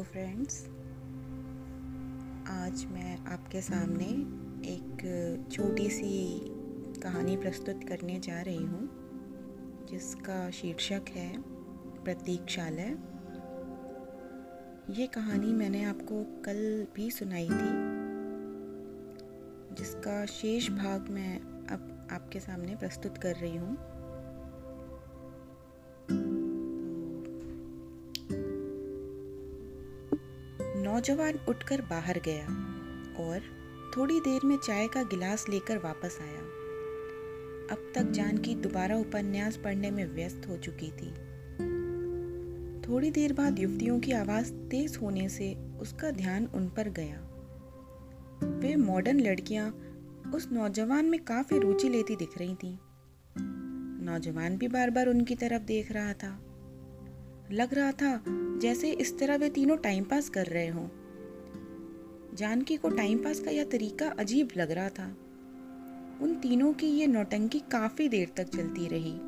Hello 0.00 0.10
friends. 0.12 0.58
आज 2.50 2.84
मैं 2.92 3.16
आपके 3.32 3.60
सामने 3.60 4.04
एक 4.66 5.02
छोटी 5.52 5.88
सी 5.90 6.12
कहानी 7.02 7.36
प्रस्तुत 7.36 7.80
करने 7.88 8.18
जा 8.18 8.40
रही 8.40 8.62
हूँ, 8.64 8.88
जिसका 9.90 10.38
शीर्षक 10.50 11.10
है 11.10 11.28
प्रतीक्षालय। 12.04 12.96
ये 15.00 15.06
कहानी 15.06 15.52
मैंने 15.52 15.84
आपको 15.84 16.24
कल 16.42 16.86
भी 16.96 17.10
सुनाई 17.10 17.48
थी, 17.48 17.70
जिसका 19.74 20.24
शेष 20.32 20.70
भाग 20.70 21.10
मैं 21.10 21.36
अब 21.66 22.08
आपके 22.12 22.40
सामने 22.40 22.76
प्रस्तुत 22.76 23.18
कर 23.18 23.36
रही 23.36 23.56
हूँ। 23.56 23.76
नौजवान 31.00 31.38
उठकर 31.48 31.80
बाहर 31.80 32.20
गया 32.24 32.46
और 33.24 33.40
थोड़ी 33.96 34.20
देर 34.20 34.40
में 34.44 34.56
चाय 34.56 34.88
का 34.88 35.02
गिलास 35.02 35.48
लेकर 35.48 35.78
वापस 35.78 36.18
आया। 36.22 36.40
अब 37.70 37.92
तक 37.94 38.10
जानकी 38.10 38.54
दोबारा 38.54 38.96
उपन्यास 38.96 39.56
पढ़ने 39.56 39.90
में 39.90 40.04
व्यस्त 40.04 40.48
हो 40.48 40.56
चुकी 40.56 40.90
थी। 40.90 41.10
थोड़ी 42.80 43.10
देर 43.10 43.32
बाद 43.32 43.58
युवतियों 43.58 44.00
की 44.00 44.12
आवाज़ 44.12 44.52
तेज 44.52 44.98
होने 45.02 45.28
से 45.28 45.54
उसका 45.80 46.10
ध्यान 46.10 46.46
उन 46.46 46.68
पर 46.68 46.88
गया। 46.88 47.16
वे 48.58 48.76
मॉडर्न 48.76 49.20
लड़कियाँ 49.20 49.70
उस 50.34 50.48
नौजवान 50.52 51.04
में 51.04 51.24
काफ़ी 51.24 51.58
रुचि 51.58 51.88
लेती 51.88 52.16
दिख 52.16 52.38
रही 52.38 52.54
थीं। 52.54 52.78
नौजवान 54.04 54.56
भी 54.56 54.68
बार 54.68 54.90
बार 54.90 55.06
उनकी 55.06 55.34
तरफ़ 55.34 55.62
देख 55.62 55.92
रहा 55.92 56.12
था। 56.12 56.49
लग 57.52 57.74
रहा 57.74 57.92
था 57.92 58.24
जैसे 58.58 58.92
इस 58.92 59.18
तरह 59.18 59.36
वे 59.36 59.50
तीनों 59.50 59.76
टाइम 59.76 60.04
पास 60.04 60.28
कर 60.28 60.46
रहे 60.46 60.68
हों। 60.68 60.88
जानकी 62.34 62.76
को 62.76 62.88
टाइम 62.88 63.18
पास 63.18 63.40
का 63.40 63.50
यह 63.50 63.64
तरीका 63.64 64.08
अजीब 64.08 64.48
लग 64.56 64.70
रहा 64.70 64.88
था। 64.88 65.16
उन 66.22 66.38
तीनों 66.42 66.72
की 66.72 66.86
ये 66.86 67.06
नौटंकी 67.06 67.58
काफ़ी 67.58 68.08
देर 68.08 68.32
तक 68.36 68.44
चलती 68.44 68.88
रही। 68.88 69.20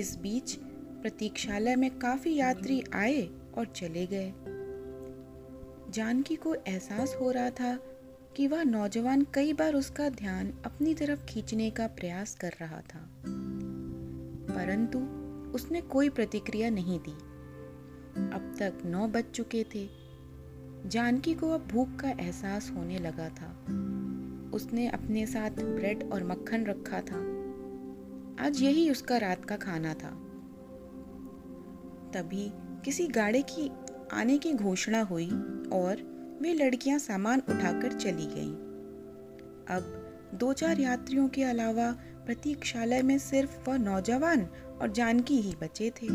इस 0.00 0.16
बीच 0.16 0.52
प्रतीक्षालय 1.02 1.76
में 1.76 1.98
काफ़ी 1.98 2.34
यात्री 2.34 2.84
आए 2.92 3.30
और 3.54 3.66
चले 3.66 4.06
गए। 4.06 4.32
जानकी 5.92 6.36
को 6.36 6.54
एहसास 6.54 7.16
हो 7.20 7.30
रहा 7.30 7.50
था 7.50 7.76
कि 8.36 8.46
वह 8.46 8.62
नौजवान 8.62 9.26
कई 9.34 9.52
बार 9.52 9.74
उसका 9.74 10.08
ध्यान 10.08 10.52
अपनी 10.64 10.94
तरफ़ 10.94 11.24
खींचने 11.26 11.70
का 11.70 11.86
प्रयास 11.86 12.34
कर 12.34 12.52
रहा 12.60 12.80
था। 12.80 13.10
परंतु 14.54 15.25
उसने 15.54 15.80
कोई 15.80 16.08
प्रतिक्रिया 16.08 16.70
नहीं 16.70 16.98
दी। 16.98 17.12
अब 18.16 18.56
तक 18.58 18.78
नौ 18.84 19.08
बज 19.08 19.24
चुके 19.24 19.66
थे। 19.74 19.88
जानकी 20.88 21.34
को 21.34 21.50
अब 21.50 21.66
भूख 21.66 21.96
का 21.96 22.10
एहसास 22.10 22.72
होने 22.76 22.98
लगा 22.98 23.28
था। 23.28 23.50
उसने 24.56 24.88
अपने 24.88 25.26
साथ 25.26 25.50
ब्रेड 25.50 26.12
और 26.12 26.24
मक्खन 26.24 26.64
रखा 26.64 27.00
था। 27.00 27.36
आज 28.46 28.62
यही 28.62 28.90
उसका 28.90 29.16
रात 29.16 29.44
का 29.44 29.56
खाना 29.56 29.94
था। 29.94 30.10
तभी 32.10 32.52
किसी 32.54 33.06
गाड़ी 33.06 33.42
की 33.42 33.70
आने 34.12 34.38
की 34.38 34.52
घोषणा 34.52 35.02
हुई 35.02 35.30
और 35.72 36.16
वे 36.42 36.54
लड़कियाँ 36.54 36.98
सामान 36.98 37.38
उठाकर 37.38 37.92
चली 37.92 38.26
गईं। 38.26 38.54
अब 39.76 40.02
दो 40.34 40.52
चार 40.52 40.80
यात्रियों 40.80 41.28
के 41.28 41.42
अलावा 41.42 41.92
प्रतीक्षालय 42.26 43.02
में 43.02 43.18
सिर्फ़ 43.18 43.70
वह 43.70 43.76
नौजवान 43.76 44.48
और 44.82 44.92
जानकी 44.92 45.40
ही 45.40 45.54
बचे 45.62 45.90
थे। 45.90 46.08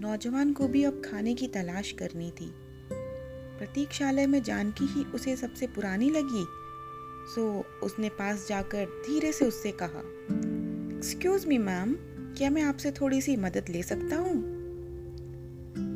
नौजवान 0.00 0.52
को 0.52 0.68
भी 0.68 0.84
अब 0.84 1.02
खाने 1.04 1.34
की 1.34 1.46
तलाश 1.46 1.92
करनी 1.92 2.30
थी। 2.30 2.52
प्रतीक्षालय 3.58 4.26
में 4.26 4.42
जानकी 4.42 4.86
ही 4.86 5.04
उसे 5.04 5.36
सबसे 5.36 5.66
पुरानी 5.66 6.10
लगी, 6.10 6.44
सो 7.34 7.64
उसने 7.82 8.08
पास 8.08 8.46
जाकर 8.48 8.84
धीरे 8.84 9.32
से 9.32 9.44
उससे 9.44 9.72
कहा 9.72 10.02
एक्सक्यूज 10.98 11.46
मी 11.46 11.58
मैम 11.58 11.96
क्या 12.38 12.50
मैं 12.50 12.62
आपसे 12.62 12.90
थोड़ी 12.90 13.20
सी 13.20 13.36
मदद 13.36 13.64
ले 13.68 13.82
सकता 13.82 14.16
हूँ? 14.16 14.58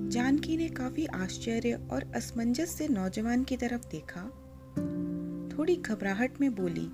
जानकी 0.08 0.56
ने 0.56 0.68
काफ़ी 0.68 1.06
आश्चर्य 1.06 1.88
और 1.90 2.12
असमंजस 2.14 2.70
से 2.70 2.88
नौजवान 2.88 3.44
की 3.44 3.56
तरफ़ 3.56 3.86
देखा। 3.90 4.20
थोड़ी 5.56 5.76
घबराहट 5.76 6.40
में 6.40 6.54
बोली, 6.54 6.88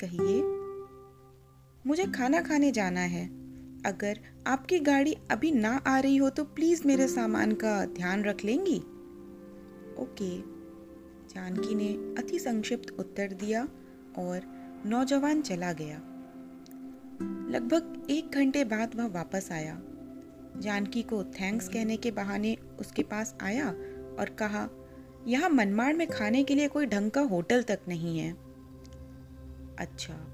कहिए 0.00 0.63
मुझे 1.86 2.04
खाना 2.04 2.40
खाने 2.40 2.72
जाना 2.72 3.00
है। 3.00 3.26
अगर 3.86 4.20
आपकी 4.46 4.78
गाड़ी 4.78 5.16
अभी 5.30 5.50
ना 5.50 5.82
आ 5.86 5.98
रही 5.98 6.16
हो 6.16 6.30
तो 6.30 6.44
प्लीज़ 6.44 6.86
मेरे 6.86 7.08
सामान 7.08 7.52
का 7.52 7.84
ध्यान 7.84 8.24
रख 8.24 8.44
लेंगी। 8.44 8.78
ओके। 10.02 10.38
जानकी 11.34 11.74
ने 11.74 12.14
अति 12.18 12.38
संक्षिप्त 12.38 12.90
उत्तर 12.98 13.32
दिया 13.32 13.68
और 14.18 14.40
नौजवान 14.86 15.42
चला 15.42 15.72
गया। 15.72 15.96
लगभग 17.50 18.06
एक 18.10 18.30
घंटे 18.30 18.64
बाद 18.64 18.94
वह 18.94 19.06
वापस 19.06 19.48
आया। 19.52 19.80
जानकी 20.56 21.02
को 21.02 21.24
थैंक्स 21.24 21.68
कहने 21.68 21.96
के 21.96 22.10
बहाने 22.10 22.56
उसके 22.80 23.02
पास 23.02 23.36
आया 23.42 23.68
और 24.18 24.36
कहा, 24.38 24.68
यहाँ 25.26 25.48
मनमाड़ 25.50 25.96
में 25.96 26.06
खाने 26.06 26.44
के 26.44 26.54
लिए 26.54 26.68
कोई 26.68 26.86
ढंग 26.86 27.10
का 27.10 27.20
होटल 27.20 27.62
तक 27.62 27.80
नहीं 27.88 28.18
है। 28.18 28.32
अच्छा। 29.78 30.33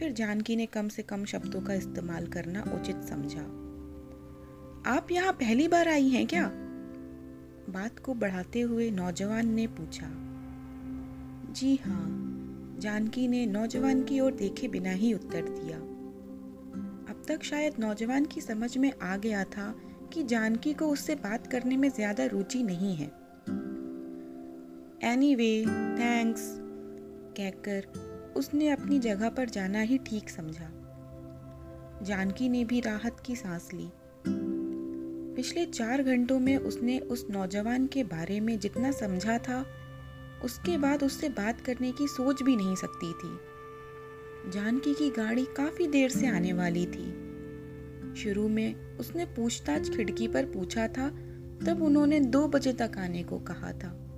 फिर 0.00 0.12
जानकी 0.12 0.56
ने 0.56 0.66
कम 0.66 0.88
से 0.88 1.02
कम 1.02 1.24
शब्दों 1.24 1.60
का 1.60 1.74
इस्तेमाल 1.74 2.26
करना 2.26 2.60
उचित 2.74 3.02
समझा। 3.04 3.40
आप 4.90 5.10
यहाँ 5.10 5.32
पहली 5.32 5.68
बार 5.68 5.88
आई 5.88 6.08
हैं 6.08 6.26
क्या? 6.26 6.44
बात 7.70 7.98
को 7.98 8.14
बढ़ाते 8.14 8.60
हुए 8.60 8.90
नौजवान 8.90 9.48
ने 9.48 9.66
पूछा। 9.66 10.06
जी 11.52 11.76
हाँ 11.76 12.06
जानकी 12.80 13.28
ने 13.28 13.46
नौजवान 13.46 14.02
की 14.02 14.20
ओर 14.20 14.32
देखे 14.32 14.68
बिना 14.68 14.90
ही 14.90 15.14
उत्तर 15.14 15.42
दिया। 15.42 15.76
अब 17.12 17.22
तक 17.28 17.42
शायद 17.42 17.74
नौजवान 17.78 18.24
की 18.24 18.40
समझ 18.40 18.76
में 18.78 18.92
आ 19.02 19.16
गया 19.16 19.44
था 19.44 19.74
कि 20.12 20.22
जानकी 20.22 20.72
को 20.74 20.88
उससे 20.88 21.14
बात 21.14 21.46
करने 21.46 21.76
में 21.76 21.88
ज़्यादा 21.88 22.26
रुचि 22.26 22.62
नहीं 22.62 22.96
है। 22.96 23.12
एनी 25.12 25.34
वे 25.34 25.64
थैंक्स 25.98 26.54
कहकर 27.36 28.09
उसने 28.36 28.68
अपनी 28.68 28.98
जगह 28.98 29.28
पर 29.28 29.48
जाना 29.48 29.80
ही 29.80 29.98
ठीक 29.98 30.30
समझा। 30.30 30.70
जानकी 32.02 32.48
ने 32.48 32.64
भी 32.64 32.80
राहत 32.80 33.16
की 33.26 33.36
सांस 33.36 33.68
ली। 33.74 33.90
पिछले 35.36 35.66
चार 35.66 36.02
घंटों 36.02 36.38
में 36.38 36.56
उसने 36.56 36.98
उस 36.98 37.26
नौजवान 37.30 37.86
के 37.86 38.04
बारे 38.04 38.40
में 38.40 38.58
जितना 38.58 38.92
समझा 38.92 39.38
था, 39.38 39.66
उसके 40.44 40.78
बाद 40.78 41.02
उससे 41.02 41.28
बात 41.28 41.60
करने 41.60 41.92
की 41.92 42.06
सोच 42.06 42.42
भी 42.42 42.56
नहीं 42.56 42.76
सकती 42.76 43.12
थी। 43.12 43.38
जानकी 44.50 44.94
की 44.94 45.10
गाड़ी 45.10 45.44
काफ़ी 45.44 45.86
देर 45.86 46.10
से 46.10 46.26
आने 46.26 46.52
वाली 46.52 46.86
थी। 46.86 47.30
शुरू 48.16 48.48
में 48.48 48.96
उसने 48.96 49.24
पूछताछ 49.24 49.96
खिड़की 49.96 50.28
पर 50.28 50.44
पूछा 50.44 50.88
था, 50.88 51.08
तब 51.66 51.78
उन्होंने 51.82 52.20
दो 52.20 52.48
बजे 52.48 52.72
तक 52.72 52.92
आने 52.98 53.22
को 53.22 53.38
कहा 53.38 53.72
था। 53.72 54.09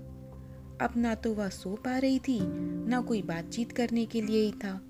अब 0.83 0.93
ना 0.97 1.15
तो 1.15 1.33
वह 1.35 1.49
सो 1.51 1.75
पा 1.85 1.97
रही 1.99 2.19
थी, 2.19 2.39
ना 2.89 3.01
कोई 3.01 3.23
बातचीत 3.23 3.73
करने 3.73 4.05
के 4.07 4.21
लिए 4.21 4.43
ही 4.43 4.53
था। 4.55 4.81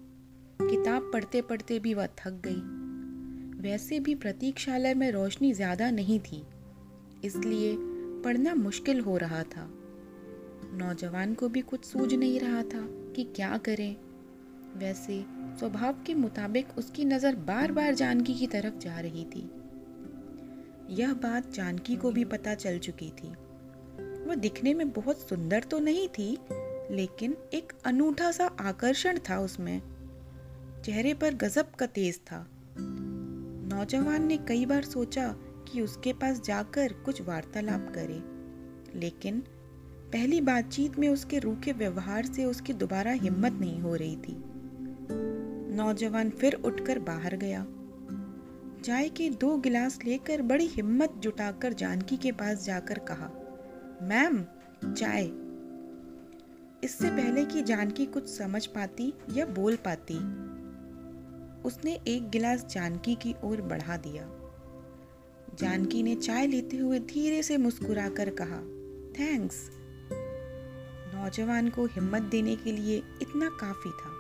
किताब 0.61 1.11
पढ़ते 1.13 1.41
पढ़ते 1.43 1.79
भी 1.79 1.95
वह 1.95 2.07
थक 2.19 2.41
गई। 2.47 3.63
वैसे 3.63 3.99
भी 4.01 4.15
प्रतीक्षालय 4.15 4.95
में 4.95 5.11
रोशनी 5.13 5.53
ज़्यादा 5.53 5.91
नहीं 5.91 6.19
थी, 6.21 6.43
इसलिए 7.25 7.75
पढ़ना 8.25 8.55
मुश्किल 8.55 9.01
हो 9.01 9.17
रहा 9.17 9.43
था। 9.43 9.69
नौजवान 10.75 11.35
को 11.35 11.49
भी 11.49 11.61
कुछ 11.61 11.85
सूझ 11.85 12.13
नहीं 12.15 12.41
रहा 12.41 12.63
था 12.65 12.87
कि 13.17 13.25
क्या 13.37 13.57
करें। 13.59 13.97
वैसे 14.77 15.25
स्वभाव 15.59 16.03
के 16.07 16.15
मुताबिक 16.15 16.79
उसकी 16.79 17.05
नज़र 17.05 17.35
बार 17.47 17.73
बार 17.73 17.95
जानकी 17.95 18.35
की 18.35 18.47
तरफ़ 18.47 18.79
जा 18.79 18.99
रही 19.01 19.25
थी। 19.25 19.49
यह 20.95 21.13
बात 21.23 21.51
जानकी 21.53 21.97
को 21.97 22.11
भी 22.11 22.25
पता 22.25 22.55
चल 22.55 22.79
चुकी 22.79 23.11
थी। 23.13 23.33
वह 24.33 24.37
दिखने 24.37 24.75
में 24.75 24.91
बहुत 24.91 25.29
सुंदर 25.29 25.61
तो 25.61 25.79
नहीं 25.79 26.09
थी, 26.09 26.39
लेकिन 26.91 27.37
एक 27.55 27.73
अनूठा 27.85 28.31
सा 28.33 28.47
आकर्षण 28.61 29.19
था 29.19 29.39
उसमें। 29.39 29.83
चेहरे 30.85 31.15
पर 31.15 31.35
गजब 31.35 31.71
का 31.71 31.87
तेज 31.87 32.19
था। 32.19 32.47
नौजवान 33.69 34.27
ने 34.27 34.37
कई 34.37 34.67
बार 34.67 34.85
सोचा 34.85 35.37
कि 35.69 35.81
उसके 35.81 36.13
पास 36.13 36.41
जाकर 36.41 36.93
कुछ 36.93 37.21
वार्तालाप 37.23 37.93
करे, 37.95 38.23
लेकिन 38.99 39.43
पहली 40.13 40.41
बातचीत 40.41 40.99
में 40.99 41.09
उसके 41.09 41.39
रूखे 41.39 41.73
व्यवहार 41.73 42.27
से 42.27 42.45
उसकी 42.45 42.73
दोबारा 42.73 43.13
हिम्मत 43.13 43.53
नहीं 43.53 43.81
हो 43.81 43.95
रही 43.95 44.17
थी। 44.17 44.43
नौजवान 45.77 46.31
फिर 46.31 46.55
उठकर 46.55 46.99
बाहर 46.99 47.37
गया। 47.37 47.67
चाय 48.85 49.09
के 49.09 49.31
दो 49.31 49.57
गिलास 49.57 49.99
लेकर 50.05 50.43
बड़ी 50.43 50.67
हिम्मत 50.67 51.15
जुटाकर 51.19 51.73
जानकी 51.73 52.17
के 52.17 52.33
पास 52.33 52.65
जाकर 52.65 52.99
कहा 52.99 53.31
मैम, 54.03 54.43
चाय। 54.95 55.25
इससे 56.85 57.11
पहले 57.11 57.45
कि 57.45 57.63
जानकी 57.63 58.07
कुछ 58.07 58.29
समझ 58.29 58.67
पाती 58.67 59.13
या 59.33 59.47
बोल 59.47 59.77
पाती, 59.77 60.15
उसने 61.69 62.01
एक 62.09 62.31
गिलास 62.31 62.67
जानकी 62.67 63.15
की 63.15 63.35
ओर 63.45 63.61
बढ़ा 63.63 63.97
दिया। 63.97 64.25
जानकी 65.55 66.03
ने 66.03 66.15
चाय 66.17 66.47
लेते 66.47 66.77
हुए 66.77 66.99
धीरे 66.99 67.43
से 67.43 67.57
मुस्कुराकर 67.57 68.31
कहा, 68.31 68.61
थैंक्स। 69.13 69.71
नौजवान 71.15 71.69
को 71.69 71.87
हिम्मत 71.87 72.23
देने 72.23 72.57
के 72.57 72.73
लिए 72.73 73.03
इतना 73.23 73.49
काफ़ी 73.49 73.91
था। 73.91 74.13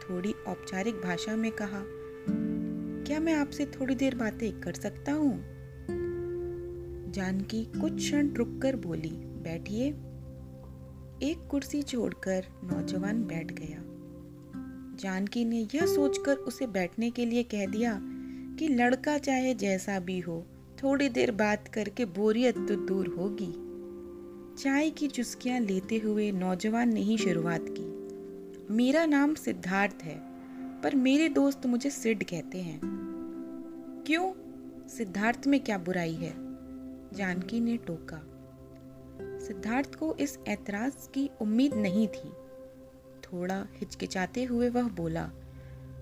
थोड़ी 0.00 0.34
औपचारिक 0.46 0.94
भाषा 0.94 1.36
में 1.36 1.52
कहा, 1.52 1.84
क्या 3.06 3.20
मैं 3.20 3.34
आपसे 3.34 3.66
थोड़ी 3.66 3.94
देर 3.94 4.14
बातें 4.14 4.60
कर 4.60 4.72
सकता 4.72 5.12
हूँ? 5.12 5.59
जानकी 7.10 7.64
कुछ 7.64 7.96
क्षण 7.96 8.28
रुककर 8.28 8.76
बोली, 8.76 9.10
बैठिए। 9.10 9.88
एक 11.30 11.48
कुर्सी 11.50 11.82
छोड़कर 11.82 12.44
नौजवान 12.64 13.24
बैठ 13.24 13.52
गया। 13.52 13.78
जानकी 14.96 15.44
ने 15.44 15.68
यह 15.74 15.86
सोचकर 15.86 16.34
उसे 16.34 16.66
बैठने 16.66 17.10
के 17.10 17.26
लिए 17.26 17.42
कह 17.42 17.66
दिया 17.66 18.00
कि 18.58 18.68
लड़का 18.68 19.18
चाहे 19.18 19.54
जैसा 19.54 19.98
भी 19.98 20.20
हो, 20.20 20.46
थोड़ी 20.82 21.08
देर 21.08 21.32
बात 21.32 21.68
करके 21.68 22.04
बोरियत 22.04 22.54
तो 22.54 22.76
दूर 22.76 23.08
होगी। 23.08 23.52
चाय 24.62 24.90
की 24.90 25.08
चुस्कियाँ 25.08 25.60
लेते 25.60 25.98
हुए 25.98 26.32
नौजवान 26.32 26.94
ने 26.94 27.00
ही 27.00 27.18
शुरुआत 27.18 27.66
की। 27.68 28.00
मेरा 28.74 29.06
नाम 29.06 29.34
सिद्धार्थ 29.34 30.02
है, 30.02 30.22
पर 30.82 30.94
मेरे 30.94 31.28
दोस्त 31.28 31.66
मुझे 31.66 31.90
सिड 31.90 32.24
कहते 32.24 32.58
हैं। 32.58 32.80
क्यों? 34.06 34.32
सिद्धार्थ 34.88 35.46
में 35.46 35.60
क्या 35.60 35.78
बुराई 35.78 36.14
है? 36.14 36.49
जानकी 37.14 37.60
ने 37.60 37.76
टोका। 37.76 38.22
सिद्धार्थ 39.46 39.94
को 39.94 40.14
इस 40.14 40.38
ऐतराज 40.48 40.92
की 41.14 41.30
उम्मीद 41.40 41.74
नहीं 41.74 42.08
थी। 42.08 42.28
थोड़ा 43.20 43.66
हिचकिचाते 43.76 44.44
हुए 44.44 44.68
वह 44.68 44.88
बोला, 44.88 45.30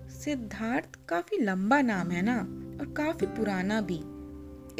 सिद्धार्थ 0.09 0.99
काफ़ी 1.09 1.37
लंबा 1.37 1.81
नाम 1.81 2.11
है 2.11 2.21
ना, 2.21 2.37
और 2.79 2.93
काफ़ी 2.93 3.27
पुराना 3.27 3.81
भी। 3.81 4.01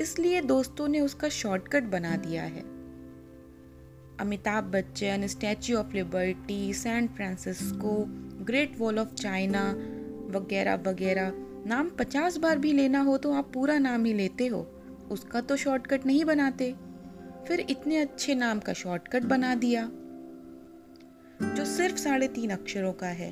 इसलिए 0.02 0.42
दोस्तों 0.42 0.88
ने 0.88 1.00
उसका 1.00 1.30
शॉर्टकट 1.30 1.84
बना 1.84 2.16
दिया 2.16 2.44
है। 2.44 2.62
Amitabh 4.20 4.64
Bachchan, 4.64 5.28
Statue 5.28 5.78
of 5.78 5.94
Liberty, 5.94 6.74
San 6.74 7.08
Francisco, 7.08 8.06
Great 8.46 8.76
Wall 8.80 9.00
of 9.00 9.14
China 9.14 9.72
वगैरह 10.30 10.76
वगैरह 10.76 11.34
नाम 11.66 11.90
पचास 11.90 12.38
बार 12.38 12.60
भी 12.60 12.74
लेना 12.74 13.02
हो 13.02 13.18
तो 13.18 13.34
आप 13.34 13.52
पूरा 13.54 13.78
नाम 13.78 14.06
ही 14.06 14.14
लेते 14.14 14.48
हो। 14.48 14.79
उसका 15.12 15.42
तो 15.42 15.56
शॉर्टकट 15.56 16.06
नहीं 16.06 16.26
बनाते। 16.26 16.76
फिर 17.48 17.60
इतने 17.60 17.98
अच्छे 17.98 18.36
नाम 18.36 18.60
का 18.60 18.74
शॉर्टकट 18.74 19.24
बना 19.24 19.56
दिया, 19.56 19.90
जो 21.56 21.66
सिर्फ़ 21.66 21.96
साढ़े 21.96 22.28
तीन 22.28 22.50
अक्षरों 22.50 22.94
का 22.94 23.08
है। 23.08 23.32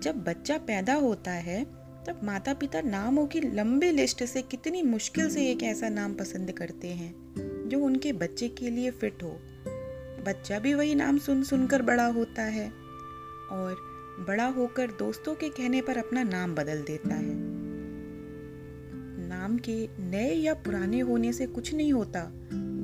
जब 0.00 0.24
बच्चा 0.28 0.58
पैदा 0.58 0.94
होता 0.94 1.30
है, 1.30 1.64
तब 2.04 2.20
माता 2.24 2.54
पिता 2.54 2.80
नामों 2.80 3.26
की 3.26 3.40
लंबी 3.40 3.90
लिस्ट 3.90 4.24
से 4.24 4.42
कितनी 4.42 4.82
मुश्किल 4.82 5.30
से 5.30 5.50
एक 5.50 5.62
ऐसा 5.62 5.88
नाम 5.88 6.14
पसंद 6.14 6.52
करते 6.52 6.88
हैं, 6.88 7.14
जो 7.68 7.80
उनके 7.80 8.12
बच्चे 8.12 8.48
के 8.48 8.70
लिए 8.70 8.90
फिट 8.90 9.22
हो। 9.22 9.38
बच्चा 10.26 10.58
भी 10.58 10.74
वही 10.74 10.94
नाम 10.94 11.18
सुन 11.18 11.42
सुनकर 11.42 11.82
बड़ा 11.82 12.06
होता 12.06 12.42
है 12.42 12.68
और 13.50 13.76
बड़ा 14.28 14.46
होकर 14.46 14.90
दोस्तों 14.90 15.34
के 15.34 15.48
कहने 15.48 15.82
पर 15.82 15.96
अपना 15.96 16.22
नाम 16.22 16.54
बदल 16.54 16.82
देता 16.82 17.14
है। 17.14 17.43
के 19.68 19.88
नए 20.00 20.34
या 20.34 20.54
पुराने 20.54 21.00
होने 21.00 21.32
से 21.32 21.46
कुछ 21.46 21.74
नहीं 21.74 21.92
होता। 21.92 22.26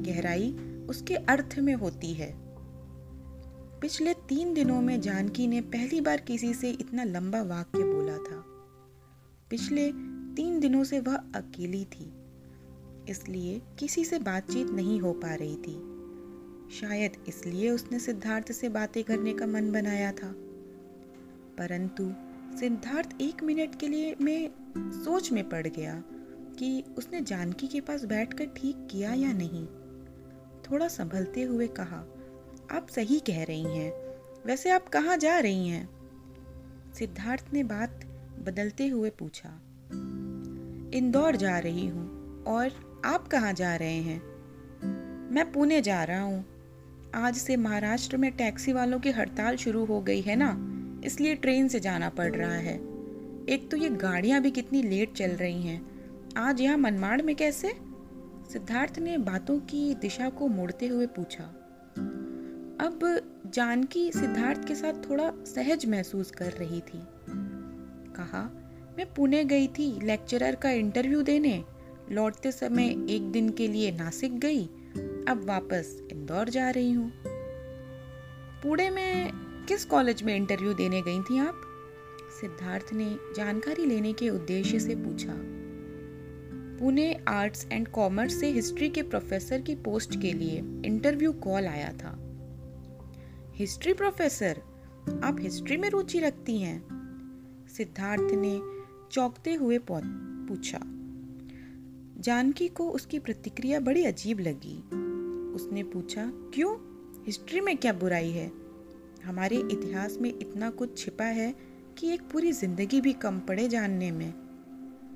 गहराई 0.06 0.52
उसके 0.90 1.14
अर्थ 1.14 1.58
में 1.58 1.74
होती 1.74 2.12
है। 2.12 2.32
पिछले 3.80 4.14
तीन 4.28 4.54
दिनों 4.54 4.80
में 4.82 5.00
जानकी 5.00 5.46
ने 5.46 5.60
पहली 5.60 6.00
बार 6.00 6.20
किसी 6.20 6.54
से 6.54 6.70
इतना 6.70 7.04
लंबा 7.04 7.42
वाक्य 7.42 7.82
बोला 7.84 8.16
था। 8.16 8.44
पिछले 9.50 9.90
तीन 10.36 10.60
दिनों 10.60 10.84
से 10.84 11.00
वह 11.00 11.16
अकेली 11.34 11.84
थी, 11.84 12.12
इसलिए 13.08 13.60
किसी 13.78 14.04
से 14.04 14.18
बातचीत 14.18 14.70
नहीं 14.70 15.00
हो 15.00 15.12
पा 15.12 15.34
रही 15.34 15.56
थी। 15.56 15.74
शायद 16.70 17.12
इसलिए 17.28 17.70
उसने 17.70 17.98
सिद्धार्थ 17.98 18.52
से 18.52 18.68
बातें 18.68 19.02
करने 19.04 19.32
का 19.34 19.46
मन 19.46 19.72
बनाया 19.72 20.12
था। 20.12 20.32
परंतु 21.58 22.12
सिद्धार्थ 22.58 23.20
एक 23.20 23.42
मिनट 23.42 23.78
के 23.80 23.88
लिए 23.88 24.14
में 24.20 24.50
सोच 24.78 25.32
में 25.32 25.48
पड़ 25.48 25.66
गया 25.66 26.02
कि 26.60 26.82
उसने 26.98 27.20
जानकी 27.20 27.66
के 27.66 27.80
पास 27.80 28.04
बैठकर 28.04 28.46
ठीक 28.56 28.86
किया 28.90 29.12
या 29.12 29.32
नहीं। 29.32 29.66
थोड़ा 30.62 30.88
संभलते 30.88 31.42
हुए 31.42 31.66
कहा, 31.68 32.04
आप 32.70 32.88
सही 32.90 33.18
कह 33.20 33.42
रही 33.44 33.76
हैं। 33.76 33.92
वैसे 34.46 34.70
आप 34.70 34.88
कहाँ 34.88 35.16
जा 35.16 35.38
रही 35.38 35.68
हैं? 35.68 35.88
सिद्धार्थ 36.94 37.52
ने 37.52 37.62
बात 37.64 38.04
बदलते 38.46 38.86
हुए 38.88 39.10
पूछा, 39.10 39.48
इंदौर 40.94 41.36
जा 41.36 41.58
रही 41.58 41.86
हूँ, 41.86 42.44
और 42.44 42.72
आप 43.04 43.28
कहाँ 43.28 43.52
जा 43.52 43.74
रहे 43.76 44.00
हैं? 44.00 44.20
मैं 45.32 45.50
पुणे 45.52 45.80
जा 45.80 46.02
रहा 46.04 46.22
हूँ। 46.22 46.44
आज 47.14 47.36
से 47.36 47.56
महाराष्ट्र 47.56 48.16
में 48.16 48.30
टैक्सी 48.32 48.72
वालों 48.72 48.98
की 49.00 49.10
हड़ताल 49.10 49.56
शुरू 49.56 49.84
हो 49.84 50.00
गई 50.00 50.20
है 50.20 50.36
ना, 50.36 50.56
इसलिए 51.04 51.34
ट्रेन 51.34 51.68
से 51.68 51.80
जाना 51.80 52.08
पड़ 52.08 52.34
रहा 52.34 52.54
है। 52.54 52.74
एक 53.48 53.68
तो 53.70 53.76
ये 53.76 53.88
गाड़ियाँ 53.90 54.40
भी 54.40 54.50
कितनी 54.50 54.82
लेट 54.82 55.12
चल 55.12 55.30
रही 55.30 55.62
हैं 55.62 55.89
आज 56.36 56.60
यहाँ 56.60 56.76
मनमाड़ 56.76 57.22
में 57.22 57.36
कैसे? 57.36 57.68
सिद्धार्थ 58.52 58.98
ने 58.98 59.18
बातों 59.18 59.58
की 59.58 59.94
दिशा 59.94 60.28
को 60.28 60.48
मोड़ते 60.48 60.86
हुए 60.86 61.06
पूछा। 61.06 61.44
अब 62.80 63.20
जानकी 63.46 64.12
सिद्धार्थ 64.12 64.68
के 64.68 64.74
साथ 64.74 65.10
थोड़ा 65.10 65.32
सहज 65.44 65.86
महसूस 65.86 66.30
कर 66.30 66.52
रही 66.52 66.80
थी। 66.80 67.02
कहा, 68.16 68.50
मैं 68.98 69.14
पुणे 69.14 69.44
गई 69.44 69.66
थी 69.66 70.06
लेक्चरर 70.06 70.54
का 70.54 70.70
इंटरव्यू 70.70 71.22
देने। 71.22 71.64
लौटते 72.12 72.52
समय 72.52 73.06
एक 73.10 73.32
दिन 73.32 73.50
के 73.50 73.68
लिए 73.68 73.90
नासिक 73.90 74.40
गई। 74.40 74.64
अब 75.28 75.42
वापस 75.44 76.02
इंदौर 76.12 76.48
जा 76.48 76.70
रही 76.70 76.92
हूँ। 76.92 77.12
पुणे 78.62 78.90
में 78.90 79.32
किस 79.68 79.84
कॉलेज 79.84 80.22
में 80.22 80.36
इंटरव्यू 80.36 80.74
देने 80.74 81.02
गई 81.02 81.20
थी 81.20 81.38
आप? 81.38 81.60
सिद्धार्थ 82.40 82.92
ने 82.92 83.16
जानकारी 83.36 83.86
लेने 83.86 84.12
के 84.12 84.30
उद्देश्य 84.30 84.80
से 84.80 84.94
पूछा। 84.94 85.59
पुणे 86.80 87.24
आर्ट्स 87.28 87.66
एंड 87.72 87.88
कॉमर्स 87.88 88.40
से 88.40 88.50
हिस्ट्री 88.50 88.88
के 88.88 89.02
प्रोफेसर 89.02 89.60
की 89.60 89.74
पोस्ट 89.74 90.20
के 90.20 90.32
लिए 90.32 90.58
इंटरव्यू 90.86 91.32
कॉल 91.32 91.66
आया 91.66 91.92
था। 91.92 92.16
हिस्ट्री 93.54 93.92
प्रोफेसर, 93.92 94.60
आप 95.24 95.36
हिस्ट्री 95.40 95.76
में 95.76 95.90
रुचि 95.90 96.18
रखती 96.18 96.58
हैं? 96.58 96.82
सिद्धार्थ 97.76 98.32
ने 98.32 98.60
चौंकते 99.12 99.54
हुए 99.54 99.78
पूछा। 99.90 100.80
जानकी 102.20 102.68
को 102.68 102.90
उसकी 102.90 103.18
प्रतिक्रिया 103.18 103.80
बड़ी 103.80 104.04
अजीब 104.04 104.40
लगी। 104.40 104.78
उसने 105.54 105.82
पूछा, 105.82 106.32
क्यों? 106.54 106.76
हिस्ट्री 107.26 107.60
में 107.60 107.76
क्या 107.76 107.92
बुराई 107.92 108.30
है? 108.30 108.50
हमारे 109.24 109.56
इतिहास 109.56 110.18
में 110.20 110.30
इतना 110.30 110.70
कुछ 110.70 110.98
छिपा 110.98 111.24
है 111.24 111.54
कि 111.98 112.12
एक 112.14 112.22
पूरी 112.22 112.52
ज़िंदगी 112.52 113.00
भी 113.00 113.12
कम 113.12 113.38
पड़े 113.38 113.68
जानने 113.68 114.10
में। 114.10 114.32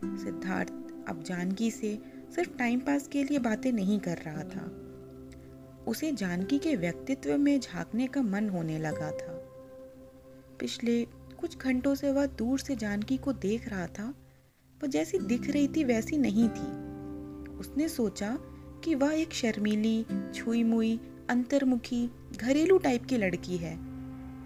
सिद्धार्थ 0.04 0.83
अब 1.08 1.22
जानकी 1.22 1.70
से 1.70 1.98
सिर्फ़ 2.34 2.56
टाइम 2.56 2.80
पास 2.80 3.08
के 3.08 3.24
लिए 3.24 3.38
बातें 3.38 3.72
नहीं 3.72 3.98
कर 4.00 4.18
रहा 4.18 4.42
था। 4.44 4.80
उसे 5.88 6.12
जानकी 6.12 6.58
के 6.58 6.76
व्यक्तित्व 6.76 7.36
में 7.38 7.60
झांकने 7.60 8.06
का 8.06 8.22
मन 8.22 8.48
होने 8.48 8.78
लगा 8.78 9.10
था। 9.10 9.32
पिछले 10.60 11.04
कुछ 11.40 11.58
घंटों 11.58 11.94
से 11.94 12.12
वह 12.12 12.26
दूर 12.26 12.58
से 12.58 12.76
जानकी 12.76 13.16
को 13.16 13.32
देख 13.32 13.68
रहा 13.68 13.86
था 13.86 14.14
वह 14.82 14.88
जैसी 14.88 15.18
दिख 15.18 15.50
रही 15.50 15.68
थी 15.68 15.84
वैसी 15.84 16.18
नहीं 16.18 16.48
थी। 16.48 16.66
उसने 17.56 17.88
सोचा 17.88 18.38
कि 18.84 18.94
वह 18.94 19.12
एक 19.12 19.32
शर्मीली 19.32 20.06
छुई 20.34 20.62
मुई 20.62 21.00
अंतर्मुखी, 21.30 22.10
घरेलू 22.36 22.78
टाइप 22.78 23.04
की 23.04 23.16
लड़की 23.16 23.56
है, 23.56 23.76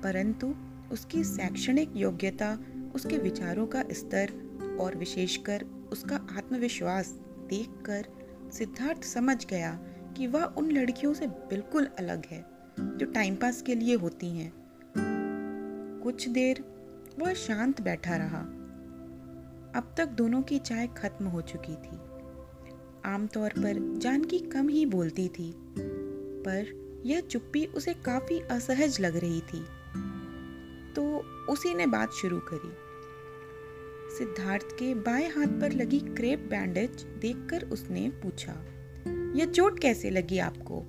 परंतु 0.03 0.55
उसकी 0.93 1.25
शैक्षणिक 1.25 1.93
योग्यता, 1.97 2.59
उसके 2.95 3.19
विचारों 3.19 3.67
का 3.67 3.83
स्तर 3.91 4.33
और 4.81 4.97
विशेषकर 4.97 5.65
उसका 5.93 6.17
आत्मविश्वास 6.17 7.21
देखकर 7.49 8.07
सिद्धार्थ 8.53 9.05
समझ 9.05 9.47
गया 9.47 9.79
कि 10.17 10.27
वह 10.27 10.45
उन 10.45 10.71
लड़कियों 10.71 11.15
से 11.15 11.27
बिल्कुल 11.27 11.85
अलग 11.99 12.27
है, 12.27 12.47
जो 12.81 13.07
टाइम 13.07 13.37
पास 13.37 13.63
के 13.63 13.75
लिए 13.75 13.95
होती 13.95 14.29
हैं। 14.39 14.53
कुछ 16.03 16.29
देर 16.29 16.65
वह 17.19 17.35
शांत 17.35 17.81
बैठा 17.81 18.17
रहा। 18.17 18.39
अब 19.81 19.95
तक 19.97 20.09
दोनों 20.09 20.43
की 20.43 20.59
चाय 20.59 20.87
खत्म 20.87 21.25
हो 21.25 21.41
चुकी 21.41 21.75
थी। 21.75 21.99
आमतौर 23.05 23.51
पर 23.51 23.99
जानकी 23.99 24.39
कम 24.39 24.69
ही 24.69 24.87
बोलती 24.87 25.29
थी, 25.29 25.55
पर 26.39 26.89
यह 27.07 27.21
चुप्पी 27.21 27.67
उसे 27.67 27.95
काफ़ी 27.95 28.41
असहज 28.41 29.01
लग 29.01 29.17
रही 29.17 29.41
थी। 29.41 29.65
तो 30.95 31.19
उसी 31.53 31.75
ने 31.75 31.87
बात 31.87 32.13
शुरू 32.13 32.39
करी। 32.39 32.88
सिद्धार्थ 34.11 34.73
के 34.73 34.95
बाएँ 34.95 35.29
हाथ 35.29 35.61
पर 35.61 35.73
लगी 35.73 35.99
क्रेप 36.01 36.47
बैंडेज 36.51 37.03
देखकर 37.21 37.65
उसने 37.65 38.09
पूछा, 38.23 38.53
यह 39.37 39.47
चोट 39.47 39.79
कैसे 39.79 40.11
लगी 40.11 40.39
आपको? 40.39 40.81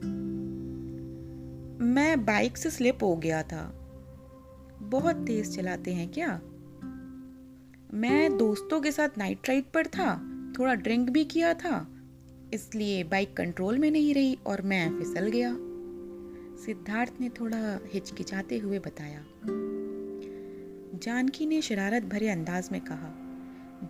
मैं 1.86 2.26
बाइक 2.26 2.58
से 2.58 2.70
स्लिप 2.70 3.04
हो 3.04 3.16
गया 3.18 3.42
था। 3.44 3.66
बहुत 4.82 5.16
तेज 5.16 5.56
चलाते 5.56 5.94
हैं 5.94 6.10
क्या? 6.12 6.42
मैं 7.94 8.38
दोस्तों 8.38 8.82
के 8.82 8.92
साथ 8.92 9.18
नाइट 9.18 9.50
राइड 9.50 9.72
पर 9.74 9.88
था, 9.88 10.16
थोड़ा 10.60 10.74
ड्रिंक 10.76 11.10
भी 11.10 11.24
किया 11.26 11.54
था, 11.54 11.88
इसलिए 12.54 13.04
बाइक 13.04 13.36
कंट्रोल 13.38 13.78
में 13.78 13.90
नहीं 13.92 14.14
रही 14.14 14.38
और 14.48 14.62
मैं 14.62 15.00
फिसल 15.00 15.28
गया। 15.28 15.52
सिद्धार्थ 16.66 17.14
ने 17.22 17.30
थोड़ा 17.30 17.80
हिचकिचाते 17.86 18.58
हुए 18.58 18.80
बताया 18.80 19.24
जानकी 21.04 21.46
ने 21.46 21.62
शरारत 21.62 22.04
भरे 22.04 22.30
अंदाज 22.30 22.70
में 22.72 22.82
कहा, 22.82 23.14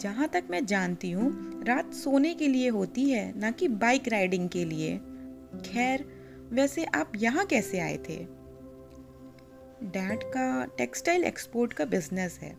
जहाँ 0.02 0.28
तक 0.28 0.44
मैं 0.50 0.66
जानती 0.66 1.12
हूँ, 1.12 1.64
रात 1.64 1.94
सोने 1.94 2.34
के 2.34 2.48
लिए 2.48 2.70
होती 2.70 3.10
है, 3.10 3.40
ना 3.40 3.52
कि 3.52 3.68
बाइक 3.68 4.08
राइडिंग 4.08 4.50
के 4.50 4.66
लिए। 4.66 4.98
खैर, 5.66 6.06
वैसे 6.52 6.84
आप 6.86 7.12
यहाँ 7.16 7.46
कैसे 7.46 7.80
आए 7.80 7.98
थे? 7.98 8.18
डैड 9.84 10.24
का 10.24 10.66
टेक्सटाइल 10.66 11.24
एक्सपोर्ट 11.24 11.74
का 11.74 11.86
बिज़नेस 11.86 12.40
है। 12.42 12.56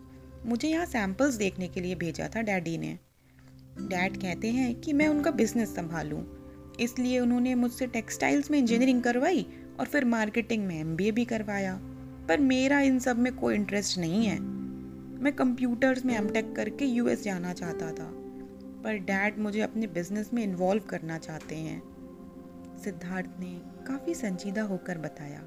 मुझे 0.46 0.68
यहाँ 0.68 0.86
सैंपल्स 0.86 1.34
देखने 1.34 1.68
के 1.68 1.80
लिए 1.80 1.94
भेजा 1.94 2.28
था 2.36 2.42
डैडी 2.42 2.78
ने। 2.78 2.98
डैड 3.80 4.16
कहते 4.16 4.48
हैं 4.48 4.80
कि 4.80 4.92
मैं 4.92 5.08
उनका 5.08 5.30
बिज़नेस 5.30 5.74
संभालूं। 5.74 6.22
इसलिए 6.80 7.20
उन्होंने 7.20 7.54
मुझसे 7.54 7.86
टेक्सटाइल्स 7.86 8.50
में 8.50 8.58
इंजीनियरिंग 8.58 9.02
करवाई 9.02 9.46
और 9.80 9.86
फिर 9.86 10.04
मार्केटिंग 10.04 10.66
में 10.66 10.80
एमबीए 10.80 11.10
भी 11.10 11.24
करवाया। 11.24 11.80
पर 12.28 12.40
मेरा 12.40 12.80
इन 12.80 12.98
सब 12.98 13.18
में 13.18 13.34
कोई 13.36 13.54
इंटरेस्ट 13.54 13.98
नहीं 13.98 14.24
है। 14.26 14.38
मैं 15.20 15.32
कंप्यूटर्स 15.32 16.04
में 16.04 16.14
एम 16.14 16.28
करके 16.54 16.84
यूएस 16.84 17.22
जाना 17.24 17.52
चाहता 17.52 17.92
था, 17.92 18.10
पर 18.84 18.98
डैड 18.98 19.38
मुझे 19.38 19.60
अपने 19.60 19.86
बिज़नेस 19.86 20.32
में 20.34 20.42
इन्वॉल्व 20.44 20.82
करना 20.82 21.18
चाहते 21.18 21.56
हैं। 21.56 21.82
सिद्धार्थ 22.84 23.40
ने 23.40 23.60
काफ़ी 23.86 24.14
संजीदा 24.14 24.62
होकर 24.62 24.98
बताया। 24.98 25.42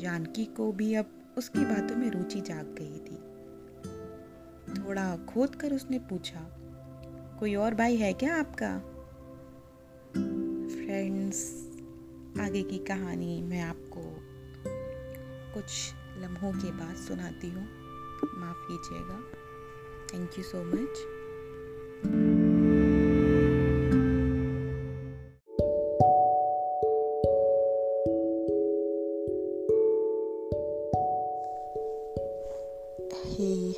जानकी 0.00 0.44
को 0.44 0.72
भी 0.72 0.94
अब 0.94 1.10
उसकी 1.38 1.64
बातों 1.64 1.96
में 1.96 2.10
रुचि 2.10 2.40
जाग 2.40 2.74
गई 2.78 2.98
थी। 2.98 3.16
थोड़ा 4.74 5.16
खोद 5.16 5.54
कर 5.54 5.72
उसने 5.72 5.98
पूछा, 5.98 6.40
कोई 7.40 7.54
और 7.54 7.74
भाई 7.74 7.96
है 7.96 8.12
क्या 8.12 8.34
आपका? 8.36 8.78
फ्रेंड्स 10.76 11.38
आगे 12.40 12.62
की 12.62 12.78
कहानी 12.78 13.42
मैं 13.42 13.60
आपको 13.60 13.93
कुछ 15.54 15.92
लम्हों 16.18 16.52
के 16.52 16.70
बाद 16.72 16.96
सुनाती 16.96 17.50
हूँ। 17.50 17.66
माफ़ 18.38 18.68
कीजिएगा। 18.68 19.20
Thank 20.08 20.38
you 20.38 20.44
so 20.44 20.64
much 20.64 21.04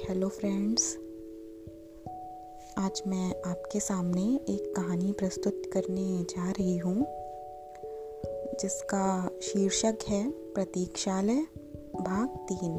hello 0.08 0.28
friends 0.28 0.96
आज 2.78 3.02
मैं 3.06 3.42
आपके 3.46 3.80
सामने 3.80 4.22
एक 4.48 4.72
कहानी 4.76 5.12
प्रस्तुत 5.12 5.62
करने 5.72 6.22
जा 6.22 6.50
रही 6.50 6.76
हूँ, 6.78 7.06
जिसका 8.60 9.30
शीर्षक 9.42 9.98
है 10.08 10.30
प्रतीक्षालय। 10.30 11.46
भाग 12.00 12.28
तीन। 12.28 12.72